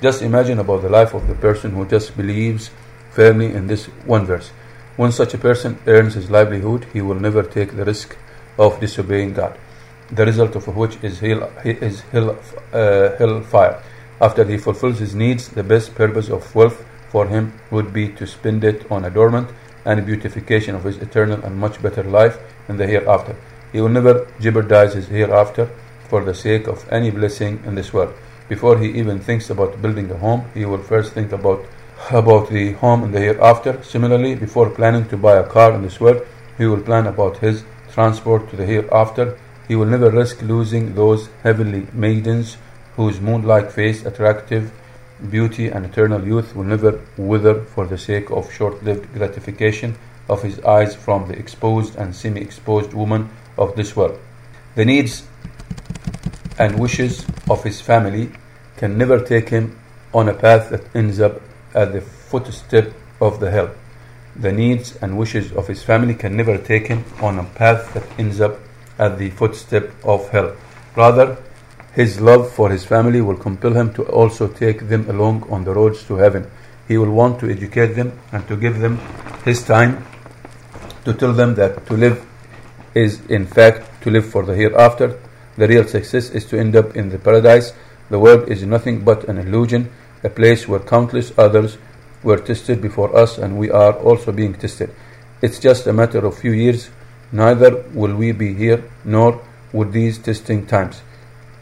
just 0.01 0.21
imagine 0.21 0.59
about 0.59 0.81
the 0.81 0.89
life 0.89 1.13
of 1.13 1.27
the 1.27 1.35
person 1.35 1.71
who 1.71 1.85
just 1.87 2.17
believes 2.17 2.71
firmly 3.11 3.53
in 3.53 3.67
this 3.67 3.85
one 4.05 4.25
verse. 4.25 4.49
When 4.97 5.13
such 5.13 5.33
a 5.33 5.37
person 5.37 5.79
earns 5.87 6.15
his 6.15 6.29
livelihood 6.29 6.87
he 6.91 7.01
will 7.01 7.15
never 7.15 7.41
take 7.41 7.75
the 7.75 7.85
risk 7.85 8.17
of 8.59 8.79
disobeying 8.79 9.33
god. 9.33 9.57
The 10.11 10.25
result 10.25 10.55
of 10.55 10.67
which 10.75 10.97
is 11.01 11.19
hell, 11.19 11.49
is 11.63 12.01
hell, 12.11 12.37
uh, 12.73 13.15
hellfire. 13.17 13.81
After 14.19 14.43
he 14.43 14.57
fulfills 14.57 14.99
his 14.99 15.15
needs 15.15 15.47
the 15.47 15.63
best 15.63 15.95
purpose 15.95 16.29
of 16.29 16.53
wealth 16.53 16.85
for 17.09 17.27
him 17.27 17.53
would 17.71 17.93
be 17.93 18.09
to 18.09 18.27
spend 18.27 18.63
it 18.63 18.85
on 18.91 19.05
adornment 19.05 19.49
and 19.85 20.05
beautification 20.05 20.75
of 20.75 20.83
his 20.83 20.97
eternal 20.97 21.43
and 21.43 21.57
much 21.57 21.81
better 21.81 22.03
life 22.03 22.37
in 22.69 22.77
the 22.77 22.87
hereafter. 22.87 23.35
He 23.71 23.81
will 23.81 23.89
never 23.89 24.27
jeopardize 24.39 24.93
his 24.93 25.07
hereafter 25.07 25.69
for 26.09 26.23
the 26.23 26.35
sake 26.35 26.67
of 26.67 26.85
any 26.91 27.11
blessing 27.11 27.61
in 27.65 27.75
this 27.75 27.91
world. 27.91 28.13
Before 28.47 28.77
he 28.77 28.89
even 28.91 29.19
thinks 29.19 29.49
about 29.49 29.81
building 29.81 30.11
a 30.11 30.17
home, 30.17 30.45
he 30.53 30.65
will 30.65 30.83
first 30.83 31.13
think 31.13 31.31
about 31.31 31.65
about 32.11 32.49
the 32.49 32.73
home 32.73 33.03
in 33.03 33.11
the 33.11 33.19
hereafter. 33.19 33.81
Similarly, 33.81 34.35
before 34.35 34.69
planning 34.69 35.07
to 35.09 35.17
buy 35.17 35.37
a 35.37 35.47
car 35.47 35.73
in 35.73 35.83
this 35.83 35.99
world, 35.99 36.25
he 36.57 36.65
will 36.65 36.81
plan 36.81 37.07
about 37.07 37.37
his 37.37 37.63
transport 37.93 38.49
to 38.49 38.57
the 38.57 38.65
hereafter. 38.65 39.39
He 39.67 39.75
will 39.75 39.85
never 39.85 40.09
risk 40.11 40.41
losing 40.41 40.95
those 40.95 41.29
heavenly 41.43 41.87
maidens 41.93 42.57
whose 42.95 43.21
moon-like 43.21 43.71
face, 43.71 44.05
attractive 44.05 44.71
beauty, 45.29 45.67
and 45.67 45.85
eternal 45.85 46.25
youth 46.25 46.55
will 46.55 46.63
never 46.63 47.01
wither 47.17 47.61
for 47.61 47.85
the 47.85 47.97
sake 47.97 48.29
of 48.29 48.51
short-lived 48.51 49.13
gratification 49.13 49.95
of 50.29 50.41
his 50.41 50.59
eyes 50.61 50.95
from 50.95 51.27
the 51.27 51.37
exposed 51.37 51.95
and 51.95 52.15
semi-exposed 52.15 52.93
woman 52.93 53.29
of 53.57 53.75
this 53.75 53.95
world. 53.95 54.19
The 54.75 54.85
needs 54.85 55.23
and 56.57 56.79
wishes 56.79 57.25
of 57.49 57.63
his 57.63 57.81
family 57.81 58.31
can 58.77 58.97
never 58.97 59.19
take 59.19 59.49
him 59.49 59.79
on 60.13 60.29
a 60.29 60.33
path 60.33 60.69
that 60.69 60.83
ends 60.95 61.19
up 61.19 61.41
at 61.73 61.93
the 61.93 62.01
footstep 62.01 62.93
of 63.19 63.39
the 63.39 63.51
hell. 63.51 63.71
The 64.35 64.51
needs 64.51 64.95
and 64.97 65.17
wishes 65.17 65.51
of 65.51 65.67
his 65.67 65.83
family 65.83 66.15
can 66.15 66.35
never 66.35 66.57
take 66.57 66.87
him 66.87 67.05
on 67.21 67.39
a 67.39 67.43
path 67.43 67.93
that 67.93 68.03
ends 68.17 68.41
up 68.41 68.59
at 68.97 69.17
the 69.17 69.29
footstep 69.31 69.91
of 70.03 70.29
hell. 70.29 70.55
Rather, 70.95 71.37
his 71.93 72.19
love 72.19 72.51
for 72.51 72.71
his 72.71 72.83
family 72.83 73.21
will 73.21 73.37
compel 73.37 73.73
him 73.73 73.93
to 73.93 74.03
also 74.03 74.47
take 74.47 74.87
them 74.89 75.09
along 75.09 75.43
on 75.49 75.63
the 75.63 75.73
roads 75.73 76.03
to 76.05 76.15
heaven. 76.15 76.49
He 76.87 76.97
will 76.97 77.11
want 77.11 77.39
to 77.41 77.49
educate 77.49 77.93
them 77.93 78.19
and 78.31 78.47
to 78.47 78.57
give 78.57 78.79
them 78.79 78.99
his 79.45 79.63
time 79.63 80.05
to 81.05 81.13
tell 81.13 81.33
them 81.33 81.55
that 81.55 81.85
to 81.87 81.93
live 81.93 82.25
is 82.95 83.21
in 83.27 83.45
fact 83.45 84.01
to 84.03 84.09
live 84.09 84.25
for 84.25 84.43
the 84.43 84.55
hereafter. 84.55 85.19
The 85.57 85.67
real 85.67 85.85
success 85.85 86.31
is 86.31 86.45
to 86.45 86.59
end 86.59 86.75
up 86.75 86.95
in 86.95 87.09
the 87.09 87.19
paradise. 87.19 87.73
The 88.09 88.19
world 88.19 88.49
is 88.49 88.63
nothing 88.63 89.03
but 89.03 89.25
an 89.25 89.37
illusion, 89.37 89.91
a 90.23 90.29
place 90.29 90.67
where 90.67 90.79
countless 90.79 91.31
others 91.37 91.77
were 92.23 92.37
tested 92.37 92.81
before 92.81 93.15
us 93.15 93.37
and 93.37 93.57
we 93.57 93.69
are 93.69 93.93
also 93.93 94.31
being 94.31 94.53
tested. 94.53 94.93
It's 95.41 95.59
just 95.59 95.85
a 95.85 95.93
matter 95.93 96.25
of 96.25 96.37
few 96.37 96.53
years. 96.53 96.89
Neither 97.31 97.83
will 97.93 98.15
we 98.15 98.31
be 98.31 98.53
here 98.53 98.83
nor 99.03 99.41
would 99.73 99.91
these 99.91 100.17
testing 100.17 100.65
times. 100.65 101.01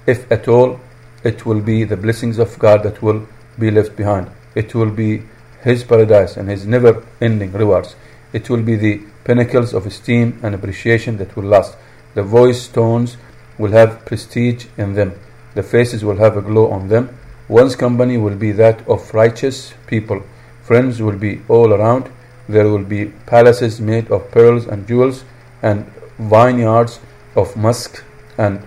If 0.06 0.32
at 0.32 0.48
all, 0.48 0.80
it 1.24 1.46
will 1.46 1.62
be 1.62 1.84
the 1.84 1.98
blessings 1.98 2.40
of 2.40 2.58
God 2.58 2.84
that 2.84 3.02
will 3.02 3.28
be 3.60 3.70
left 3.70 3.96
behind. 3.96 4.32
It 4.56 4.74
will 4.74 4.90
be 4.90 5.24
His 5.64 5.84
paradise 5.84 6.38
and 6.38 6.50
His 6.50 6.66
never 6.66 7.04
ending 7.20 7.52
rewards. 7.52 7.96
It 8.34 8.50
will 8.50 8.64
be 8.64 8.76
the 8.76 9.02
pinnacles 9.24 9.74
of 9.74 9.86
esteem 9.86 10.40
and 10.42 10.56
appreciation 10.56 11.18
that 11.18 11.36
will 11.36 11.44
last. 11.44 11.78
The 12.16 12.24
voice 12.24 12.68
tones 12.68 13.18
will 13.58 13.72
have 13.72 14.06
prestige 14.06 14.66
in 14.78 14.94
them. 14.94 15.14
The 15.54 15.64
faces 15.64 16.04
will 16.04 16.18
have 16.18 16.38
a 16.38 16.42
glow 16.42 16.72
on 16.72 16.88
them. 16.88 17.18
One's 17.48 17.76
company 17.76 18.18
will 18.18 18.36
be 18.36 18.52
that 18.54 18.88
of 18.88 19.14
righteous 19.14 19.74
people. 19.86 20.24
Friends 20.64 21.02
will 21.02 21.18
be 21.18 21.42
all 21.48 21.74
around. 21.74 22.10
There 22.48 22.68
will 22.68 22.84
be 22.84 23.06
palaces 23.26 23.80
made 23.80 24.10
of 24.10 24.32
pearls 24.32 24.66
and 24.66 24.88
jewels, 24.88 25.24
and 25.62 25.86
vineyards 26.18 27.00
of 27.36 27.56
musk 27.56 28.04
and 28.38 28.66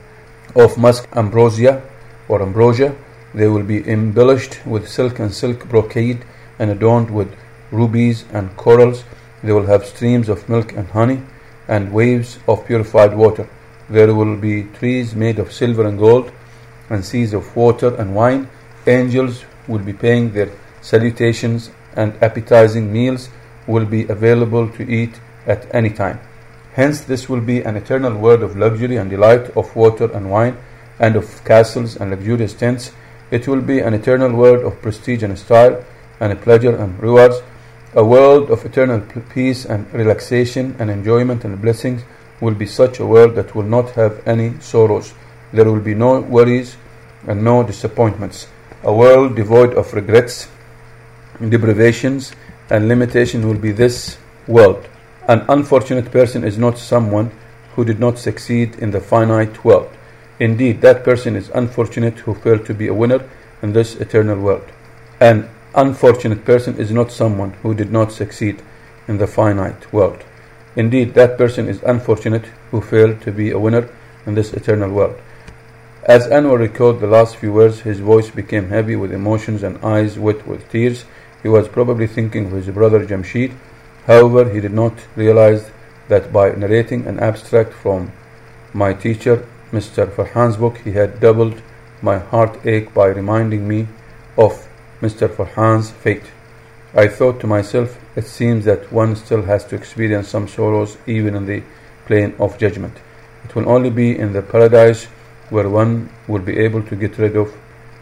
of 0.55 0.79
musk 0.79 1.09
ambrosia 1.15 1.83
or 2.29 2.43
ambrosia. 2.43 2.95
They 3.35 3.49
will 3.49 3.65
be 3.65 3.89
embellished 3.89 4.65
with 4.65 4.89
silk 4.89 5.19
and 5.19 5.35
silk 5.35 5.69
brocade 5.69 6.25
and 6.59 6.71
adorned 6.71 7.11
with 7.11 7.35
rubies 7.71 8.25
and 8.33 8.57
corals. 8.57 9.05
They 9.43 9.53
will 9.53 9.67
have 9.67 9.87
streams 9.87 10.29
of 10.29 10.49
milk 10.49 10.73
and 10.73 10.89
honey 10.89 11.23
and 11.67 11.93
waves 11.93 12.39
of 12.47 12.67
purified 12.67 13.17
water. 13.17 13.49
There 13.91 14.15
will 14.15 14.37
be 14.37 14.65
trees 14.65 15.15
made 15.15 15.39
of 15.39 15.53
silver 15.53 15.87
and 15.87 15.99
gold 15.99 16.33
and 16.89 17.05
seas 17.05 17.35
of 17.35 17.55
water 17.57 17.95
and 17.97 18.15
wine. 18.15 18.49
Angels 18.87 19.45
will 19.67 19.81
be 19.81 19.93
paying 19.93 20.33
their 20.33 20.51
salutations 20.81 21.71
and 21.95 22.15
appetizing 22.23 22.93
meals 22.93 23.29
will 23.67 23.87
be 23.87 24.07
available 24.09 24.69
to 24.69 24.89
eat 24.89 25.21
at 25.47 25.75
any 25.75 25.91
time. 25.91 26.21
Hence, 26.75 27.01
this 27.01 27.29
will 27.29 27.41
be 27.41 27.63
an 27.63 27.77
eternal 27.77 28.17
world 28.17 28.43
of 28.43 28.57
luxury 28.57 28.97
and 28.97 29.09
delight, 29.09 29.57
of 29.57 29.75
water 29.75 30.11
and 30.13 30.31
wine, 30.31 30.57
and 30.99 31.17
of 31.17 31.45
castles 31.45 31.97
and 31.97 32.11
luxurious 32.11 32.55
tents. 32.55 32.93
It 33.31 33.49
will 33.49 33.63
be 33.63 33.81
an 33.81 33.95
eternal 33.95 34.33
world 34.33 34.65
of 34.65 34.83
prestige 34.83 35.23
and 35.23 35.39
style, 35.39 35.85
and 36.21 36.41
pleasure 36.41 36.77
and 36.77 37.01
rewards, 37.01 37.43
a 37.95 38.05
world 38.05 38.51
of 38.51 38.65
eternal 38.65 39.01
peace 39.33 39.65
and 39.65 39.93
relaxation 39.95 40.75
and 40.81 40.91
enjoyment 40.91 41.45
and 41.45 41.63
blessings 41.63 42.03
will 42.41 42.55
be 42.55 42.67
such 42.67 42.99
a 42.99 43.07
world 43.07 43.37
that 43.37 43.55
will 43.55 43.63
not 43.77 43.91
have 43.91 44.21
any 44.27 44.59
sorrows. 44.59 45.15
There 45.53 45.65
will 45.65 45.81
be 45.81 45.95
no 45.95 46.21
worries 46.21 46.77
and 47.29 47.45
no 47.45 47.63
disappointments. 47.63 48.49
A 48.83 48.93
world 48.93 49.37
devoid 49.37 49.75
of 49.75 49.95
regrets, 49.95 50.49
deprivations, 51.49 52.33
and 52.69 52.89
limitation 52.89 53.47
will 53.47 53.59
be 53.59 53.71
this 53.71 54.19
world. 54.49 54.89
An 55.27 55.43
unfortunate 55.49 56.11
person 56.11 56.45
is 56.45 56.59
not 56.59 56.77
someone 56.77 57.31
who 57.75 57.85
did 57.85 57.99
not 57.99 58.19
succeed 58.19 58.77
in 58.77 58.91
the 58.91 59.01
finite 59.01 59.65
world. 59.65 59.91
Indeed, 60.39 60.83
that 60.83 61.03
person 61.03 61.35
is 61.35 61.49
unfortunate 61.55 62.19
who 62.21 62.35
failed 62.35 62.67
to 62.67 62.75
be 62.75 62.89
a 62.89 62.95
winner 62.95 63.27
in 63.63 63.73
this 63.73 63.95
eternal 63.95 64.39
world. 64.39 64.65
An 65.21 65.49
unfortunate 65.75 66.45
person 66.45 66.77
is 66.77 66.91
not 66.91 67.11
someone 67.11 67.53
who 67.63 67.73
did 67.73 67.91
not 67.91 68.13
succeed 68.13 68.61
in 69.09 69.17
the 69.17 69.27
finite 69.27 69.91
world. 69.95 70.23
Indeed, 70.77 71.15
that 71.15 71.39
person 71.39 71.69
is 71.69 71.83
unfortunate 71.85 72.45
who 72.71 72.83
failed 72.83 73.23
to 73.23 73.33
be 73.33 73.51
a 73.51 73.59
winner 73.59 73.89
in 74.27 74.35
this 74.35 74.53
eternal 74.53 74.91
world. 74.91 75.19
As 76.03 76.27
Anwar 76.27 76.59
recalled 76.59 77.01
the 77.01 77.07
last 77.07 77.37
few 77.37 77.51
words, 77.51 77.81
his 77.81 78.01
voice 78.01 78.29
became 78.29 78.69
heavy 78.69 78.95
with 78.95 79.11
emotions 79.11 79.63
and 79.63 79.83
eyes 79.83 80.19
wet 80.19 80.47
with 80.47 80.69
tears. 80.69 81.07
He 81.43 81.49
was 81.49 81.67
probably 81.67 82.07
thinking 82.07 82.47
of 82.47 82.53
his 82.53 82.69
brother 82.69 83.07
Jamshid. 83.07 83.55
However, 84.07 84.53
he 84.53 84.61
did 84.61 84.73
not 84.73 84.93
realize 85.17 85.71
that 86.09 86.33
by 86.33 86.51
narrating 86.51 87.07
an 87.07 87.19
abstract 87.21 87.73
from 87.73 88.13
my 88.73 88.93
teacher, 88.93 89.47
Mr. 89.73 90.11
Farhan's 90.11 90.57
book, 90.57 90.79
he 90.79 90.93
had 90.93 91.21
doubled 91.21 91.63
my 92.03 92.19
heartache 92.19 92.93
by 92.93 93.07
reminding 93.07 93.67
me 93.67 93.89
of 94.37 94.69
Mr. 95.01 95.29
Farhan's 95.29 95.91
fate. 95.91 96.31
I 96.95 97.09
thought 97.09 97.41
to 97.41 97.47
myself, 97.47 97.99
it 98.15 98.27
seems 98.27 98.65
that 98.67 98.93
one 98.93 99.17
still 99.17 99.43
has 99.43 99.65
to 99.67 99.77
experience 99.77 100.29
some 100.29 100.47
sorrows 100.47 100.97
even 101.07 101.35
in 101.35 101.47
the 101.47 101.63
plain 102.07 102.35
of 102.39 102.59
judgment. 102.59 102.97
It 103.45 103.55
will 103.55 103.69
only 103.69 103.91
be 103.91 104.17
in 104.17 104.33
the 104.33 104.43
paradise 104.43 105.05
where 105.51 105.69
one 105.69 106.11
will 106.29 106.43
be 106.43 106.59
able 106.59 106.83
to 106.83 106.97
get 106.97 107.19
rid 107.19 107.37
of 107.37 107.53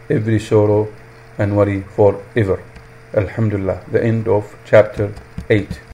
every 0.09 0.39
sorrow 0.39 0.93
and 1.37 1.57
worry 1.57 1.81
forever. 1.81 2.63
Alhamdulillah. 3.13 3.83
The 3.91 4.03
end 4.03 4.27
of 4.27 4.55
chapter 4.65 5.13
8. 5.49 5.79